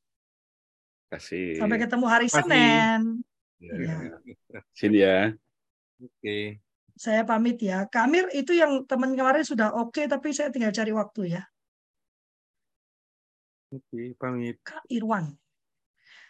[1.07, 1.55] Kasih.
[1.59, 2.43] Sampai ketemu hari Kasih.
[2.43, 3.01] Senin.
[3.57, 3.73] Ya.
[4.51, 4.59] ya.
[4.75, 5.19] Sini ya.
[5.97, 6.59] Oke.
[6.97, 7.85] Saya pamit ya.
[7.87, 11.43] Kamir itu yang teman kemarin sudah oke, okay, tapi saya tinggal cari waktu ya.
[13.67, 14.57] Oke, pamit.
[14.65, 15.37] Kak Irwan.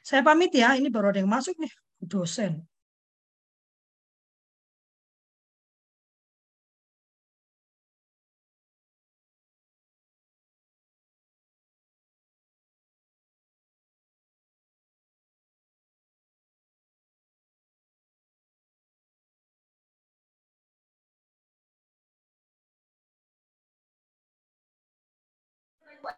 [0.03, 1.71] Saya pamit ya, ini baru ada yang masuk nih,
[2.01, 2.61] dosen.